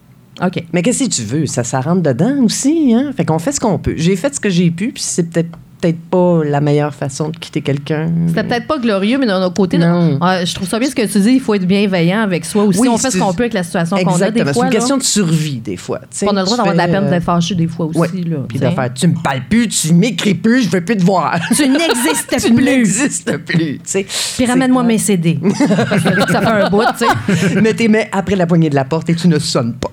[0.42, 0.62] OK.
[0.72, 1.46] Mais qu'est-ce que tu veux?
[1.46, 3.12] Ça, ça rentre dedans aussi, hein?
[3.16, 3.94] Fait qu'on fait ce qu'on peut.
[3.96, 5.50] J'ai fait ce que j'ai pu, puis c'est peut-être
[5.80, 8.10] peut-être pas la meilleure façon de quitter quelqu'un.
[8.28, 10.18] C'était peut-être pas glorieux, mais d'un autre côté, Non.
[10.22, 11.32] euh, je trouve ça bien ce que tu dis.
[11.32, 12.78] Il faut être bienveillant avec soi aussi.
[12.80, 14.46] Oui, on fait ce qu'on peut avec la situation qu'on a des Exactement.
[14.46, 14.64] C'est fois.
[14.66, 14.76] une là.
[14.78, 16.00] question de survie, des fois.
[16.16, 17.86] tu on a le droit Tu d'avoir de la peine euh, d'être fâché des fois
[17.86, 17.98] aussi.
[17.98, 18.08] ouais.
[18.26, 18.68] Là, Puis t'sais.
[18.70, 21.38] de faire, tu me parles plus, tu m'écris plus, je veux plus te voir.
[21.56, 22.64] Tu n'existes tu plus.
[22.64, 23.78] n'existes plus.
[23.90, 24.04] tu.
[24.36, 25.38] Puis ramène-moi mes CD.
[25.56, 27.60] ça fait un bout, tu sais.
[27.60, 29.90] Mais t'es mets après la poignée de la porte et tu ne sonnes pas.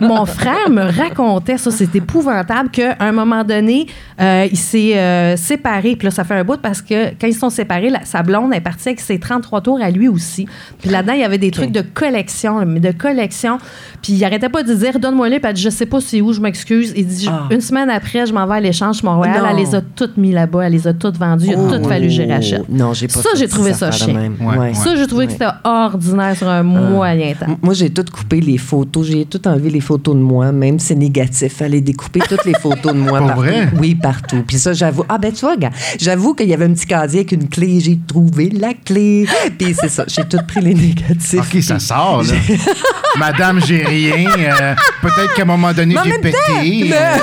[0.00, 3.86] Mon frère me racontait, ça, c'est épouvantable, qu'à un moment donné,
[4.20, 5.96] euh, il s'est euh, séparé.
[5.96, 8.22] Puis là, ça fait un bout parce que quand ils se sont séparés, la- sa
[8.22, 10.46] blonde est partie avec ses 33 tours à lui aussi.
[10.80, 13.58] Puis là-dedans, il y avait des trucs de collection, mais de collection.
[14.02, 15.40] Puis il arrêtait pas de dire Donne-moi-les.
[15.40, 16.92] Puis elle dit Je sais pas c'est où, je m'excuse.
[16.96, 17.48] Il dit Ah.
[17.50, 19.38] Une semaine après, je m'en vais à l'échange chez Montréal.
[19.42, 19.48] Non.
[19.50, 20.66] Elle les a toutes mis là-bas.
[20.66, 21.46] Elle les a toutes vendues.
[21.48, 22.62] Il a tout fallu que j'y rachète.
[22.62, 22.66] Oh.
[22.70, 24.14] Non, j'ai pas Ça, j'ai trouvé ça chiant.
[24.14, 24.36] même.
[24.40, 24.74] Ouais, ouais.
[24.74, 27.56] Ça, j'ai trouvé que c'était ordinaire sur un moyen temps.
[27.62, 29.06] Moi, j'ai tout coupé les photos.
[29.06, 30.52] J'ai tout enlevé les photos de moi.
[30.52, 31.54] Même c'est négatif.
[31.56, 33.42] Fallait découper toutes les photos de moi Pour partout.
[33.42, 33.68] vrai?
[33.78, 34.42] Oui, partout.
[34.46, 35.04] Puis ça, j'avoue.
[35.08, 35.70] Ah, ben, tu vois, gars,
[36.00, 37.80] j'avoue qu'il y avait un petit casier avec une clé.
[37.80, 39.26] J'ai trouvé la clé.
[39.58, 40.04] Puis c'est ça.
[40.06, 41.40] J'ai tout pris les négatifs.
[41.40, 42.34] OK, ça sort, là.
[43.16, 44.28] Madame, j'ai rien.
[44.38, 46.32] euh, Peut-être qu'à un moment donné, j'ai pété.
[46.32, 47.16] temps, mais- euh,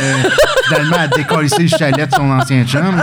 [0.67, 3.01] finalement, elle a décollé le chalet de son ancien chum.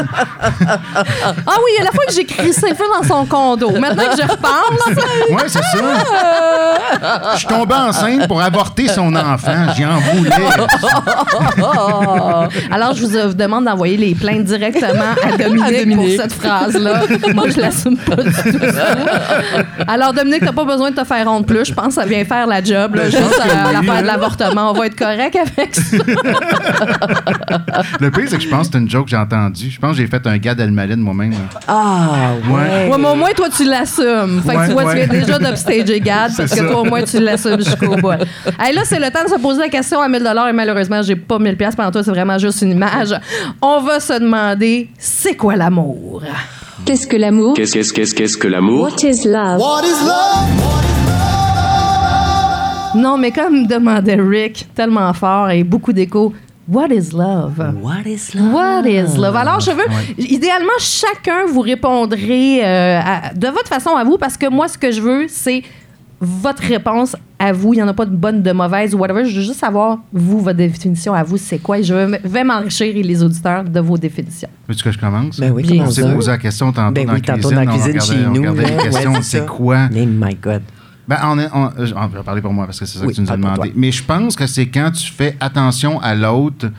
[1.46, 3.70] Ah oui, a la fois que j'ai crissé le feu dans son condo.
[3.78, 7.32] Maintenant que je repense, Oui, c'est ça.
[7.34, 9.66] Je suis tombé enceinte pour avorter son enfant.
[9.76, 10.30] J'y en voulais.
[12.70, 15.96] alors je vous euh, demande d'envoyer les plaintes directement à Dominique, À Dominique.
[16.16, 17.02] pour cette phrase-là.
[17.34, 18.58] Moi, je l'assume pas du tout.
[19.86, 21.66] Alors, Dominique, t'as pas besoin de te faire honte plus.
[21.66, 22.94] Je pense que ça vient faire la job.
[22.94, 24.70] Là, Ben, je juste pense que à oui, l'affaire de l'avortement.
[24.70, 25.96] On va être correct avec ça.
[28.00, 29.70] Le pire, c'est que je pense que c'est une joke que j'ai entendue.
[29.70, 31.34] Je pense que j'ai fait un gars d'Elmalin moi-même.
[31.66, 32.52] Ah, ouais.
[32.54, 32.88] Ouais.
[32.90, 34.42] Ouais, mais au moins, toi, tu l'assumes.
[34.46, 35.04] Fait que Ouais, tu vois, ouais.
[35.06, 36.64] tu viens déjà d'upstager Gad parce que ça.
[36.64, 38.12] toi, au moins, tu l'assumes jusqu'au bout.
[38.58, 41.16] Hey, là, c'est le temps de se poser la question à 1000 et malheureusement, j'ai
[41.16, 43.14] pas 1000 pièces pendant toi, c'est vraiment juste une image.
[43.62, 44.37] On va se demander,
[44.98, 46.22] c'est quoi l'amour?
[46.84, 47.54] Qu'est-ce que l'amour?
[47.54, 48.82] Qu'est-ce qu'est-ce qu'est-ce qu'est-ce que l'amour?
[48.82, 49.60] What is love?
[52.94, 56.32] Non, mais comme demandait Rick, tellement fort et beaucoup d'écho,
[56.70, 57.58] What is love?
[57.82, 58.52] What is love?
[58.52, 59.34] What is love?
[59.36, 59.86] Alors, je veux,
[60.18, 64.76] idéalement, chacun vous répondrez euh, à- de votre façon à vous, parce que moi, ce
[64.76, 65.62] que je veux, c'est
[66.20, 67.74] votre réponse à vous.
[67.74, 69.24] Il n'y en a pas de bonne, de mauvaise ou whatever.
[69.24, 71.78] Je veux juste savoir, vous, votre définition à vous, c'est quoi?
[71.78, 74.48] Et je vais- m'enrichir, les auditeurs, de vos définitions.
[74.68, 75.38] Veux-tu que je commence?
[75.38, 77.56] Ben oui, Bien On s'est posé la question tantôt Ben dans oui, la tantôt cuisine.
[77.56, 78.40] dans la on cuisine regardait- chez on nous.
[78.52, 79.88] regardait les questions, c'est quoi?
[79.92, 80.62] Oh my God.
[81.06, 83.12] Ben, on est, on- euh, je vais parler pour moi parce que c'est ça Oui,
[83.12, 83.72] que tu nous as demandé.
[83.74, 86.70] Mais je pense que c'est quand tu fais attention à l'autre.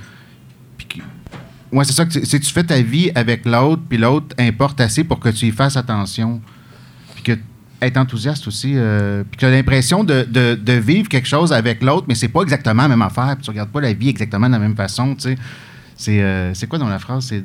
[1.71, 4.81] Ouais, c'est ça que tu- c'est tu fais ta vie avec l'autre, puis l'autre importe
[4.81, 6.41] assez pour que tu y fasses attention.
[7.81, 8.73] Être enthousiaste aussi.
[8.75, 12.41] euh, puis tu as l'impression de, de- vivre quelque chose avec l'autre, mais c'est pas
[12.41, 13.35] exactement la même affaire.
[13.35, 15.15] Puis tu regardes pas la vie exactement de la même façon.
[15.15, 15.37] tu sais.
[15.95, 17.25] C'est euh, quoi dans la phrase?
[17.29, 17.43] C'est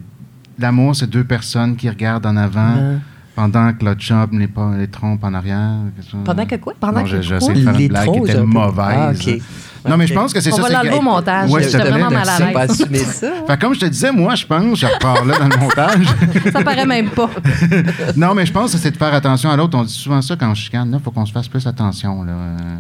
[0.59, 2.75] l'amour, c'est deux personnes qui regardent en avant.
[2.77, 2.99] Ah.
[3.35, 5.79] Pendant que l'autre chum les, pas- les trompe en arrière.
[6.25, 6.73] Pendant que quoi?
[6.79, 7.23] Pendant Non, que je- quoi?
[7.23, 8.75] j'essaie de faire Les une blague qui était mauvaise.
[8.79, 9.41] Ah, ok.
[9.87, 10.63] Non, mais je pense que c'est On ça.
[10.63, 11.51] va c'est l'enlever que- au montage.
[11.51, 12.53] Ouais, J'étais je te vraiment mal à l'aise.
[12.55, 13.27] Pas assumer ça.
[13.47, 16.07] Fait comme je te disais, moi, je pense, je repars là dans le montage.
[16.53, 17.29] Ça paraît même pas.
[18.17, 19.77] non, mais je pense que c'est de faire attention à l'autre.
[19.77, 20.91] On dit souvent ça quand on chicane.
[20.91, 22.23] Là, il faut qu'on se fasse plus attention.
[22.23, 22.33] Là.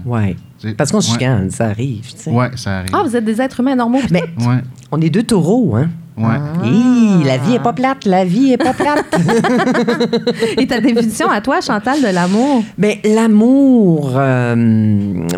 [0.07, 0.37] Ouais.
[0.61, 1.13] tu sais, Parce qu'on se ouais.
[1.19, 2.07] chicane, ça arrive.
[2.29, 2.91] Ouais, ça arrive.
[2.95, 4.01] Ah, vous êtes des êtres humains normaux.
[4.11, 5.89] Mais Ouais, on est deux taureaux, hein?
[6.17, 6.37] Ouais.
[6.65, 9.19] Hi, la vie est pas plate, la vie est pas plate.
[10.59, 12.62] Et ta définition à toi, Chantal, de l'amour?
[12.79, 14.55] Ben, l'amour, euh,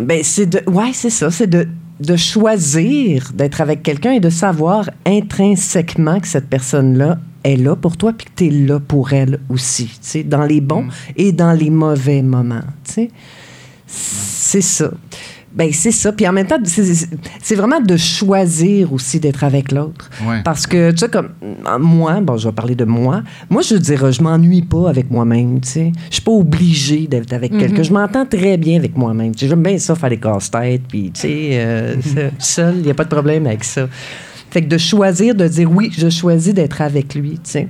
[0.01, 0.63] ben, c'est de.
[0.71, 1.31] Ouais, c'est ça.
[1.31, 1.67] C'est de,
[2.01, 7.97] de choisir d'être avec quelqu'un et de savoir intrinsèquement que cette personne-là est là pour
[7.97, 10.91] toi puis que tu es là pour elle aussi, tu sais, dans les bons Mm.
[11.17, 13.11] et dans les mauvais moments, tu sais.
[13.87, 14.91] C'est ça.
[15.57, 16.13] Ben, c'est ça.
[16.13, 20.11] Puis en même temps, c'est- vraiment de choisir aussi d'être avec l'autre.
[20.29, 20.43] Ouais.
[20.45, 21.31] Parce que, tu sais, comme
[21.81, 23.23] moi, bon, je vais parler de moi.
[23.49, 25.93] Moi, je veux dire, je m'ennuie pas avec moi-même, tu sais.
[26.11, 27.83] Je suis pas obligée d'être avec quelqu'un.
[27.83, 29.35] Je m'entends très bien avec moi-même.
[29.35, 32.83] Tu sais, J'aime bien ça, faire des casse-têtes, puis, tu sais, euh, ça, seul, il
[32.83, 33.89] n'y a pas de problème avec ça.
[34.51, 37.69] Fait que de choisir, de dire, oui, je choisis d'être avec lui, tu sais.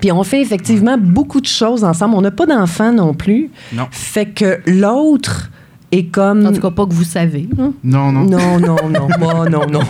[0.00, 2.14] Puis on fait effectivement beaucoup de choses ensemble.
[2.14, 3.50] On n'a pas d'enfants non plus.
[3.74, 3.86] Non.
[3.90, 5.50] Fait que l'autre
[5.92, 6.46] est comme...
[6.46, 7.48] En tout cas, pas que vous savez.
[7.58, 7.72] hein.
[7.84, 8.24] Non, non.
[8.24, 9.80] Non, non, non, moi, non, non.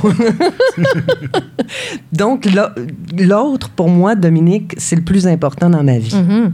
[2.12, 2.82] Donc, l'au-
[3.18, 6.14] l'autre, pour moi, Dominique, c'est le plus important dans ma vie.
[6.14, 6.52] Mhm.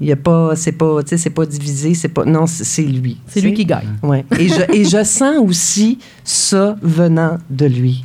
[0.00, 2.82] Il y a pas, c'est pas, tu sais, c'est pas divisé, c'est pas, non, c'est
[2.82, 3.16] lui.
[3.26, 3.96] C'est lui qui gagne.
[4.02, 4.24] Ouais.
[4.38, 8.04] Et je, et je sens aussi ça venant de lui.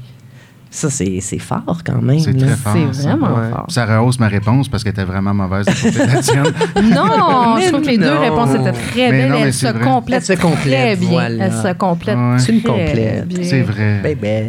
[0.75, 2.17] Ça, c'est c'est fort quand même.
[2.19, 2.47] C'est là.
[2.47, 2.73] très fort.
[2.91, 3.09] C'est ça.
[3.09, 3.49] vraiment Ouais.
[3.51, 3.65] fort.
[3.69, 6.43] Ça rehausse ma réponse parce qu'elle était vraiment mauvaise de côté de la tienne.
[6.95, 9.29] Non, je trouve que les deux réponses étaient très Mais belles.
[9.29, 11.09] non, Elles se complètent Elles se complètent, très bien.
[11.09, 11.45] voilà.
[11.45, 12.39] Elles se complètent Ouais.
[12.39, 13.25] C'est une complète.
[13.43, 14.01] C'est vrai.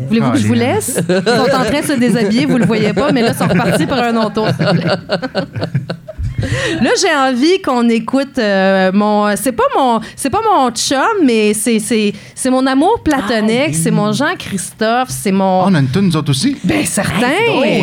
[0.08, 0.98] Voulez-vous que je vous laisse?
[1.06, 3.46] Ils sont en train de se déshabiller, vous le voyez pas, mais là, ils sont
[3.46, 4.96] repartis pour un autre tour, s'il vous plaît.
[6.38, 9.34] Là, j'ai envie qu'on écoute euh, mon.
[9.36, 13.68] C'est pas mon, c'est pas mon chum, mais c'est, c'est, c'est mon amour platonique, Ah,
[13.68, 13.74] oui.
[13.74, 15.62] c'est mon Jean-Christophe, c'est mon.
[15.62, 16.56] Oh, on a une toune, nous autres aussi.
[16.64, 17.30] Ben certain,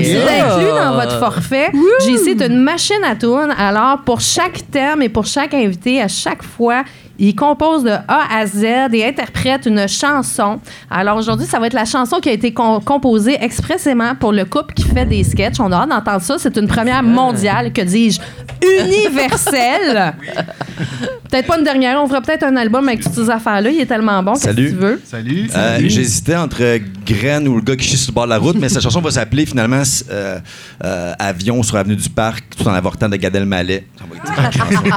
[0.04, 1.72] c'est inclus dans votre forfait.
[2.06, 3.54] J'ai ici une machine à tourne.
[3.58, 6.84] Alors pour chaque thème et pour chaque invité, à chaque fois,
[7.24, 8.63] il compose de A à Z
[8.93, 10.59] et interprète une chanson.
[10.89, 14.43] Alors aujourd'hui, ça va être la chanson qui a été com- composée expressément pour le
[14.45, 15.59] couple qui fait des sketchs.
[15.59, 16.36] On a hâte d'entendre ça.
[16.39, 18.19] C'est une première mondiale, que dis-je,
[18.84, 20.13] universelle.
[21.30, 22.01] peut-être pas une dernière.
[22.01, 23.69] On fera peut-être un album avec toutes ces affaires-là.
[23.69, 24.34] Il est tellement bon.
[24.34, 24.69] Qu'est-ce que Salut.
[24.72, 25.01] tu veux?
[25.05, 25.49] Salut.
[25.55, 28.57] Euh, J'hésitais entre Graine ou le gars qui chie sur le bord de la route,
[28.59, 30.39] mais cette chanson va s'appeler finalement euh,
[30.84, 33.86] euh, Avion sur Avenue du Parc, tout en avortant de Gad Elmaleh.
[33.97, 34.89] Ça va être une chanson.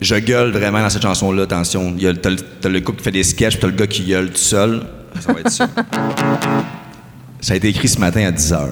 [0.00, 1.92] Je gueule vraiment dans cette chanson-là, attention.
[1.96, 3.66] Il y a le- T'as le, t'as le couple qui fait des sketchs, puis t'as
[3.66, 4.82] le gars qui gueule tout seul.
[5.20, 5.68] Ça va être ça.
[7.40, 8.68] Ça a été écrit ce matin à 10 h.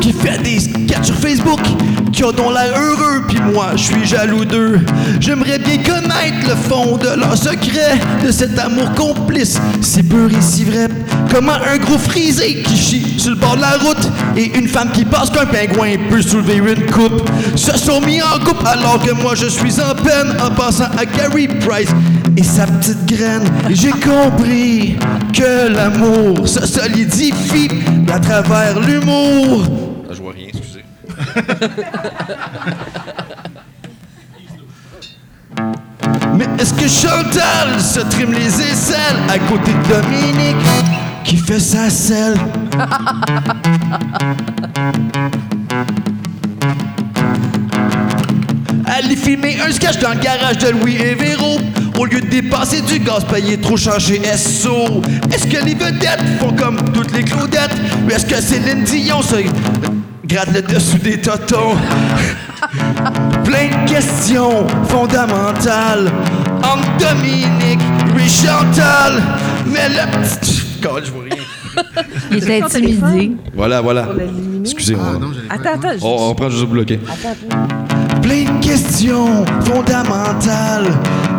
[0.00, 1.60] qui fait des sketchs sur Facebook,
[2.12, 4.80] qui a donc l'air heureux, puis moi, je suis jaloux d'eux.
[5.20, 10.40] J'aimerais bien connaître le fond de leur secret, de cet amour complice, si pur et
[10.40, 10.88] si vrai.
[11.32, 14.90] Comment un gros frisé qui chie sur le bord de la route et une femme
[14.92, 19.12] qui pense qu'un pingouin peut soulever une coupe se sont mis en couple alors que
[19.12, 21.90] moi je suis en peine en pensant à Gary Price
[22.36, 23.42] et sa petite graine.
[23.70, 24.96] J'ai compris
[25.32, 27.68] que l'amour se solidifie
[28.12, 29.85] à travers l'humour.
[30.30, 30.84] Rien, excusez.
[36.36, 40.56] Mais est-ce que Chantal se trime les aisselles à côté de Dominique
[41.24, 42.36] qui fait sa selle?
[48.86, 51.58] Aller filmer un sketch dans le garage de Louis et Véro
[51.98, 55.02] au lieu de dépenser du gaz payé trop cher SO.
[55.32, 57.74] Est-ce que les vedettes font comme toutes les Claudettes?
[58.06, 59.36] Ou est-ce que Céline Dion se
[60.26, 61.76] gratte le dessous des totons?
[63.44, 66.10] Plein de questions fondamentales
[66.62, 67.80] entre Dominique
[68.18, 69.22] et Chantal.
[69.66, 70.62] Mais le petit.
[70.82, 71.42] God, je vois rien?
[72.30, 73.32] Il est intimidé.
[73.54, 74.08] Voilà, voilà.
[74.64, 75.04] Excusez-moi.
[75.14, 75.30] Ah, non.
[75.50, 75.98] Attends, attends.
[75.98, 76.98] je- on, on prend juste au bloqué.
[78.22, 80.86] Plein de questions fondamentales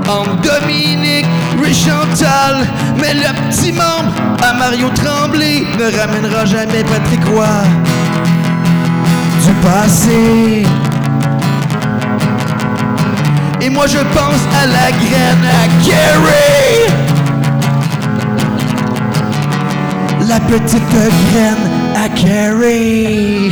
[0.07, 1.25] entre Dominique
[1.65, 2.65] et Chantal.
[2.99, 7.45] Mais le petit membre à Mario Tremblay ne ramènera jamais Patrick Roy
[9.48, 10.64] du passé.
[13.62, 16.91] Et moi je pense à la graine à Kerry.
[20.28, 23.52] La petite graine à Kerry.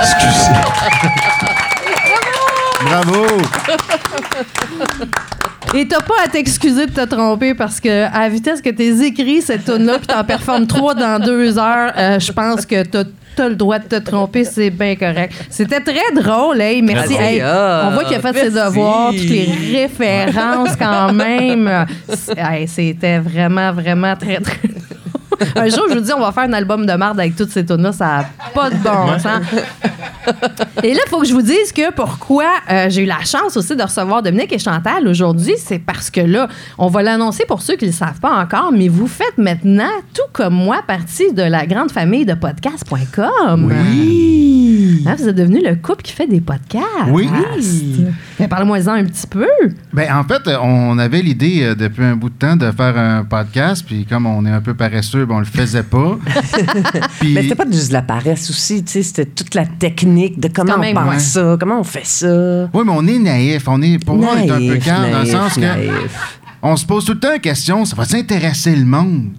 [0.00, 0.60] Excusez.
[2.84, 3.26] Bravo.
[5.74, 9.06] Et t'as pas à t'excuser de te tromper parce que à la vitesse que t'es
[9.06, 12.82] écrit cette tune là puis t'en performes trois dans deux heures, euh, je pense que
[12.82, 13.04] t'as
[13.34, 15.34] t'as le droit de te tromper, c'est bien correct.
[15.50, 17.14] C'était très drôle, hey, merci.
[17.14, 21.68] Hey, on voit qu'il a fait ses devoirs, toutes les références quand même.
[22.36, 24.68] Hey, C'était vraiment, vraiment très, très
[25.56, 27.64] un jour, je vous dis, on va faire un album de marde avec toutes ces
[27.64, 27.92] tunes-là.
[27.92, 28.24] Ça n'a
[28.54, 29.42] pas de bon sens.
[30.82, 33.56] Et là, il faut que je vous dise que pourquoi euh, j'ai eu la chance
[33.56, 37.62] aussi de recevoir Dominique et Chantal aujourd'hui, c'est parce que là, on va l'annoncer pour
[37.62, 41.32] ceux qui ne le savent pas encore, mais vous faites maintenant, tout comme moi, partie
[41.32, 43.72] de la grande famille de podcast.com.
[43.72, 44.61] Oui.
[45.06, 46.84] Hein, vous êtes devenu le couple qui fait des podcasts.
[47.08, 47.28] Oui.
[48.38, 49.46] Mais Parle-moi-en un petit peu.
[49.92, 53.24] Ben, en fait, on avait l'idée euh, depuis un bout de temps de faire un
[53.24, 56.18] podcast, puis comme on est un peu paresseux, ben, on le faisait pas.
[57.20, 60.74] Puis- Mais c'était pas juste de la paresse aussi, c'était toute la technique de comment
[60.78, 61.18] on pense ouais.
[61.18, 62.68] ça, comment on fait ça.
[62.72, 63.66] Oui, mais on est naïf.
[63.68, 65.60] On est, pour moi, on est un peu Naïf, calme dans le naïf, sens que
[65.60, 66.38] naïf.
[66.62, 69.30] on se pose tout le temps la question ça va intéresser le monde?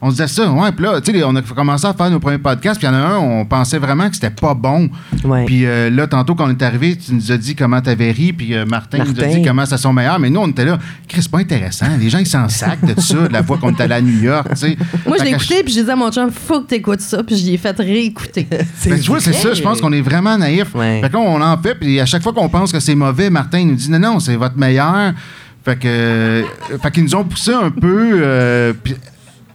[0.00, 0.70] On se disait ça, ouais.
[0.70, 2.94] Puis là, tu sais, on a commencé à faire nos premiers podcasts, puis il y
[2.94, 4.88] en a un, on pensait vraiment que c'était pas bon.
[5.24, 5.44] Ouais.
[5.44, 8.32] Puis euh, là, tantôt, quand on est arrivé, tu nous as dit comment t'avais ri,
[8.32, 10.18] puis euh, Martin, nous a dit comment ça son meilleur.
[10.20, 10.78] Mais nous, on était là,
[11.08, 11.86] Chris, c'est pas intéressant.
[11.98, 14.22] Les gens, ils s'en sacent de ça, de la fois qu'on est allé à New
[14.22, 14.76] York, tu sais.
[15.04, 17.36] Moi, je l'ai écouté, puis j'ai dit à mon chum, faut que t'écoutes ça, puis
[17.36, 18.46] je l'ai fait réécouter.
[18.86, 19.52] Ben, tu vois, c'est ça.
[19.52, 20.74] Je pense qu'on est vraiment naïf.
[20.74, 21.00] Ouais.
[21.02, 23.30] Fait que là, on en fait, puis à chaque fois qu'on pense que c'est mauvais,
[23.30, 25.12] Martin il nous dit non, non, c'est votre meilleur.
[25.64, 26.42] Fait que, euh,
[26.80, 28.20] fait qu'ils nous ont poussé un peu.
[28.22, 28.94] euh, puis-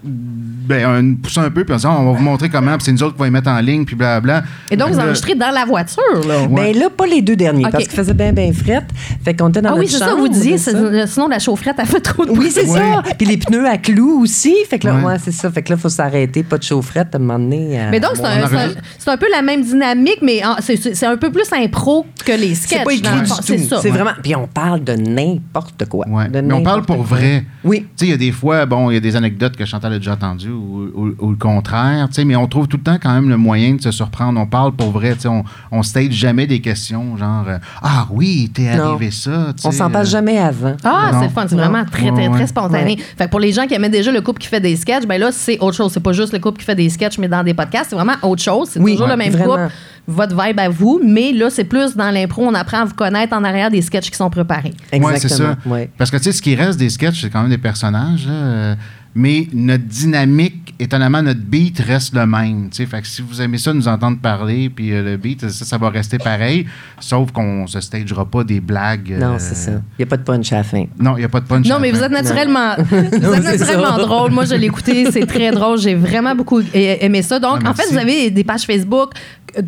[0.04, 0.53] Mm.
[0.66, 2.86] Ben, un, poussé un peu, puis on dit, Ah, on va vous montrer comment, puis
[2.86, 4.44] c'est nous autres qui va les mettre en ligne, puis blablabla.
[4.72, 6.44] Et donc, vous là, enregistrez dans la voiture, là.
[6.44, 6.72] Ouais.
[6.74, 7.72] Ben là, pas les deux derniers, Ok.
[7.72, 8.86] parce qu'il faisait bien, bien frette.
[9.24, 11.08] Fait qu'on était dans Ah oui, notre c'est ça, chambre, vous disiez, c'est ça.
[11.08, 12.80] sinon la chaufferette a fait trop de Oui, c'est Ouais.
[12.80, 13.04] ça.
[13.18, 14.54] Puis les pneus à clous aussi.
[14.70, 15.04] Fait que là, Ouais.
[15.04, 15.50] ouais, c'est ça.
[15.52, 17.80] Fait que là, il faut s'arrêter, pas de chaufferette à un moment donné.
[17.80, 21.32] euh, Mais donc, c'est Bon, un, c'est peu la même dynamique, mais c'est- un peu
[21.32, 22.80] plus impro que les sketchs.
[22.80, 23.36] c'est pas écrit du tout.
[23.42, 23.80] C'est ça.
[23.82, 24.12] C'est vraiment.
[24.22, 26.08] Puis on parle de n'importe quoi.
[26.08, 26.30] Ouais.
[26.30, 27.44] De Mais on parle pour vrai.
[27.64, 27.82] Oui.
[27.82, 29.94] Tu sais, il y a des fois, bon, il y a des anecdotes que Chantal
[29.94, 32.84] a déjà entendues ou, ou- ou le contraire, tu sais, mais on trouve tout le
[32.84, 34.40] temps quand même le moyen de se surprendre.
[34.40, 38.08] On parle pour vrai, tu sais, on, on stage jamais des questions genre euh, Ah
[38.12, 39.54] oui, t'es arrivé ça.
[39.56, 40.76] tu sais, On s'en passe euh, jamais avant.
[40.84, 41.46] Ah, c'est le fun.
[41.48, 42.96] C'est vraiment très, très, très spontané.
[42.96, 43.04] Ouais.
[43.18, 45.20] Fait que pour les gens qui aimaient déjà le couple qui fait des sketchs, ben
[45.20, 45.92] là, c'est autre chose.
[45.94, 48.16] C'est pas juste le couple qui fait des sketchs, mais dans des podcasts, c'est vraiment
[48.22, 48.70] autre chose.
[48.72, 49.56] C'est Oui, toujours le même vraiment.
[49.56, 49.72] couple,
[50.08, 52.44] votre vibe à vous, mais là, c'est plus dans l'impro.
[52.46, 54.74] On apprend à vous connaître en arrière des sketchs qui sont préparés.
[54.94, 55.56] Ouais, c'est ça.
[55.66, 55.90] Ouais.
[55.98, 58.34] Parce que tu sais, ce qui reste des sketchs, c'est quand même des personnages, là,
[58.34, 58.76] euh,
[59.16, 62.70] mais notre dynamique, étonnamment, notre beat reste le même.
[62.70, 62.86] tu sais.
[62.86, 65.78] Fait que si vous aimez ça, nous entendre parler, puis euh, le beat, ça, ça
[65.78, 66.66] va rester pareil,
[67.00, 69.16] sauf qu'on se stagera pas des blagues.
[69.20, 69.72] Non, euh, c'est ça.
[69.72, 70.86] Il n'y a pas de punch à la fin.
[71.00, 71.68] Non, il n'y a pas de punch.
[71.68, 74.32] Non, à mais vous êtes naturellement, vous êtes naturellement drôle.
[74.32, 75.78] Moi, je l'ai écouté, c'est très drôle.
[75.78, 77.40] J'ai vraiment beaucoup aimé ça.
[77.40, 79.12] Donc, Ah, en fait, vous avez des pages Facebook
[79.58, 79.62] euh,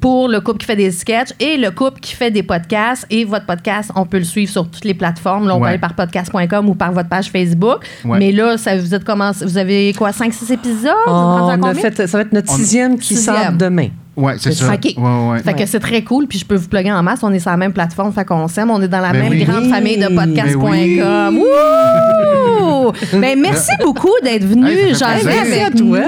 [0.00, 3.06] pour le couple qui fait des sketchs et le couple qui fait des podcasts.
[3.10, 5.46] Et votre podcast, on peut le suivre sur toutes les plateformes.
[5.46, 7.84] Là, on peut aller par podcast.com ou par votre page Facebook.
[8.04, 8.18] Ouais.
[8.18, 10.92] Mais là, ça, vous êtes commencé, vous avez quoi, 5-6 épisodes?
[11.06, 13.36] On a fait, ça va être notre On- sixième qui Sixième.
[13.36, 13.88] sort demain.
[14.16, 14.74] Ouais, c'est ça.
[14.74, 14.84] OK.
[14.84, 15.38] Ouais, ouais.
[15.42, 17.20] Fait que c'est très cool, puis je peux vous plugger en masse.
[17.22, 18.70] On est sur la même plateforme, fait qu'on s'aime.
[18.70, 19.44] On est dans la Ben même oui.
[19.44, 19.70] grande Oui.
[19.70, 20.60] famille de podcast.com.
[20.98, 21.40] Ben oui.
[21.40, 22.92] Wouh!
[23.18, 24.68] Ben, merci beaucoup d'être venu.
[24.68, 25.04] Hey, Merci
[25.60, 25.98] à toi.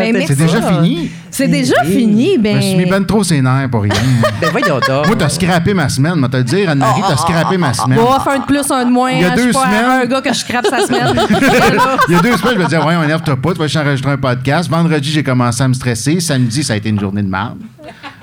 [0.00, 0.24] Ben.
[0.26, 1.10] C'est déjà fini.
[1.32, 1.92] C'est déjà Oui.
[1.92, 2.34] fini.
[2.34, 3.92] Je me suis mis Ben, ben trop ses nerfs pour rien.
[4.40, 5.06] Ben voyons donc.
[5.06, 6.16] Moi, t'as scrappé ma semaine.
[6.16, 7.98] Moi, te le dire, Anne-Marie, t'as scrappé ma semaine.
[7.98, 9.10] on va faire un de plus, un de moins.
[9.12, 9.32] Il y a hein.
[9.36, 9.84] Je suis deux pas semaines.
[10.02, 11.14] un gars que je scrape sa semaine.
[12.08, 13.76] Il y a deux semaines, je me disais, ouais, on énerve-toi pas, tu vas juste
[13.78, 14.70] enregistrer un podcast.
[14.70, 16.20] Vendredi, j'ai commencé à me stresser.
[16.20, 17.58] Samedi, ça a été une journée de merde.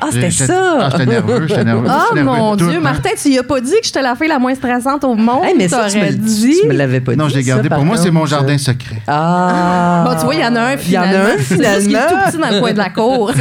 [0.02, 0.78] Ah, c'était ça.
[0.82, 1.88] Ah, j'étais nerveux, j'étais nerveux.
[1.90, 2.82] Oh mon tout, Dieu, hein.
[2.82, 5.44] Martin, tu y as pas dit que j'étais la fille la moins stressante au monde.
[5.44, 6.58] Hey, mais ça, tu me, dit.
[6.62, 7.18] tu me l'avais pas dit.
[7.18, 7.70] Non, je l'ai ça, gardé.
[7.70, 9.02] par Pour moi, c'est mon jardin secret.
[9.08, 10.06] Ah.
[10.08, 11.26] Bon, tu vois, il y en a un Il y en a finalement.
[11.26, 12.10] un, C'est juste qu'il est finalement.
[12.10, 13.32] tout petit dans le coin de la cour.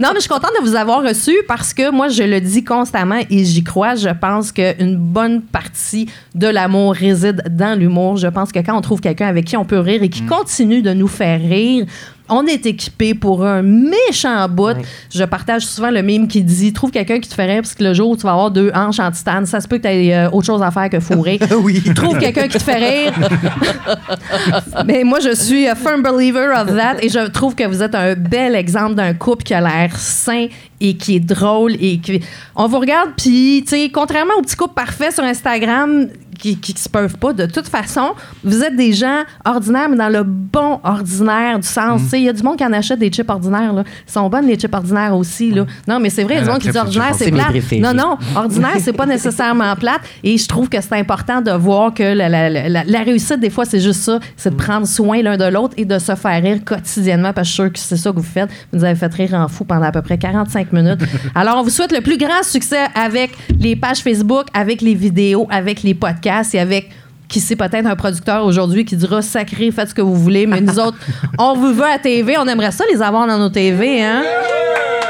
[0.00, 2.64] non, mais je suis contente de vous avoir reçu parce que moi, je le dis
[2.64, 3.94] constamment et j'y crois.
[3.96, 8.16] Je pense qu'une bonne partie de l'amour réside dans l'humour.
[8.16, 10.82] Je pense que quand on trouve quelqu'un avec qui on peut rire et qui continue
[10.82, 11.86] de nous faire rire,
[12.28, 14.76] on est équipé pour un méchant bout.
[15.12, 17.84] Je partage souvent le mime qui dit trouve quelqu'un qui te fait rire parce que
[17.84, 19.88] le jour où tu vas avoir deux hanches en titane, ça se peut que tu
[19.88, 21.38] aies autre chose à faire que fourrer.
[21.58, 21.82] Oui.
[21.94, 23.12] Trouve quelqu'un qui te fait rire.
[24.86, 27.94] Mais moi, je suis a firm believer of that et je trouve que vous êtes
[27.94, 30.46] un bel exemple d'un couple qui a l'air sain
[30.80, 32.20] et qui est drôle et qui...
[32.54, 36.08] On vous regarde, puis, tu sais, contrairement aux petits couples parfaits sur Instagram
[36.38, 38.12] qui, qui, se peuvent pas, de toute façon,
[38.44, 42.00] vous êtes des gens ordinaires, mais dans le bon ordinaire du sens.
[42.02, 43.82] Sais, il y a du monde qui en achète des chips ordinaires, là.
[44.06, 45.66] Ils sont bonnes, les chips ordinaires aussi, là.
[45.86, 47.38] Non, mais c'est vrai, il y a du monde qui dit ordinaire, c'est c'est mes
[47.38, 47.48] plat.
[47.48, 47.82] préférés.
[47.82, 50.00] Non, non, ordinaire, c'est pas nécessairement plate.
[50.22, 53.40] Et je trouve que c'est important de voir que la, la- la- la- la réussite,
[53.40, 54.18] des fois, c'est juste ça.
[54.36, 57.50] C'est de prendre soin l'un de l'autre et de se faire rire quotidiennement parce que
[57.50, 58.48] je suis sûre que c'est ça que vous faites.
[58.72, 61.00] Vous nous avez fait rire en fou pendant à peu près 45 minutes.
[61.34, 65.46] Alors, on vous souhaite le plus grand succès avec les pages Facebook, avec les vidéos,
[65.50, 66.90] avec les podcasts et avec
[67.28, 70.60] qui sait peut-être un producteur aujourd'hui qui dira sacré, faites ce que vous voulez, mais
[70.60, 70.96] nous autres,
[71.38, 74.22] on vous veut à TV, on aimerait ça les avoir dans nos TV, hein?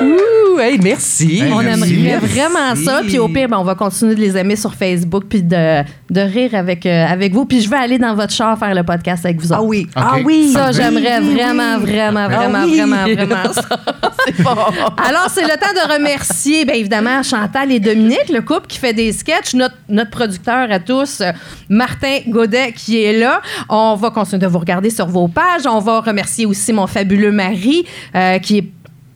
[0.01, 1.41] Ouh, hey, merci.
[1.43, 1.95] Hey, On merci.
[1.95, 3.01] aimerait vraiment ça.
[3.07, 6.21] Puis au pire, ben, on va continuer de les aimer sur Facebook puis de, de
[6.21, 7.45] rire avec, euh, avec vous.
[7.45, 9.61] Puis je vais aller dans votre char faire le podcast avec vous autres.
[9.61, 9.87] Ah oui.
[9.95, 10.51] Ah oui.
[10.53, 12.77] Ça, j'aimerais oui, vraiment, vraiment, Ah vraiment, oui.
[12.77, 13.63] vraiment, vraiment ça.
[14.27, 14.51] C'est bon.
[14.51, 18.93] Alors, c'est le temps de remercier, bien évidemment, Chantal et Dominique, le couple qui fait
[18.93, 21.31] des sketchs, notre, notre producteur à tous, euh,
[21.69, 23.41] Martin Godet, qui est là.
[23.69, 25.67] On va continuer de vous regarder sur vos pages.
[25.67, 27.85] On va remercier aussi mon fabuleux mari,
[28.15, 28.65] euh, qui est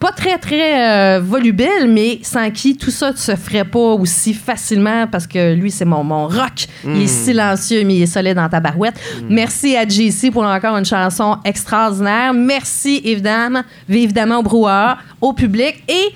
[0.03, 4.35] pas très, très euh, volubile, mais sans qui tout ça ne se ferait pas aussi
[4.35, 6.67] facilement parce que lui, c'est mon, mon rock.
[6.85, 8.97] Il est silencieux, mais il est solide dans ta barouette.
[9.29, 12.35] Merci à JC pour encore une chanson extraordinaire.
[12.35, 16.13] Merci, évidemment, évidemment au brouhaha, au public et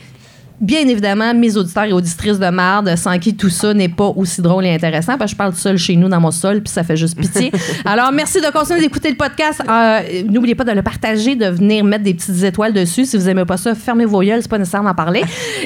[0.60, 4.40] bien évidemment, mes auditeurs et auditrices de marde, sans qui tout ça n'est pas aussi
[4.40, 6.82] drôle et intéressant, parce que je parle seul chez nous dans mon sol, puis ça
[6.82, 7.52] fait juste pitié.
[7.84, 9.62] Alors, merci de continuer d'écouter le podcast.
[9.68, 13.04] Euh, N'oubliez pas de le partager, de venir mettre des petites étoiles dessus.
[13.04, 15.22] Si vous aimez pas ça, fermez vos gueules, c'est pas nécessaire d'en parler.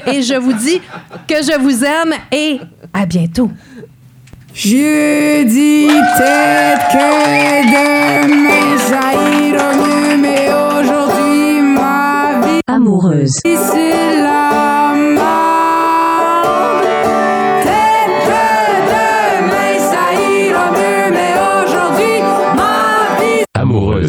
[0.07, 0.80] Et je vous dis
[1.28, 2.61] que je vous aime et
[2.93, 3.51] à bientôt.
[4.53, 8.26] Je dis peut-être que demain
[9.76, 13.38] mieux, mais aujourd'hui ma vie Amoureuse.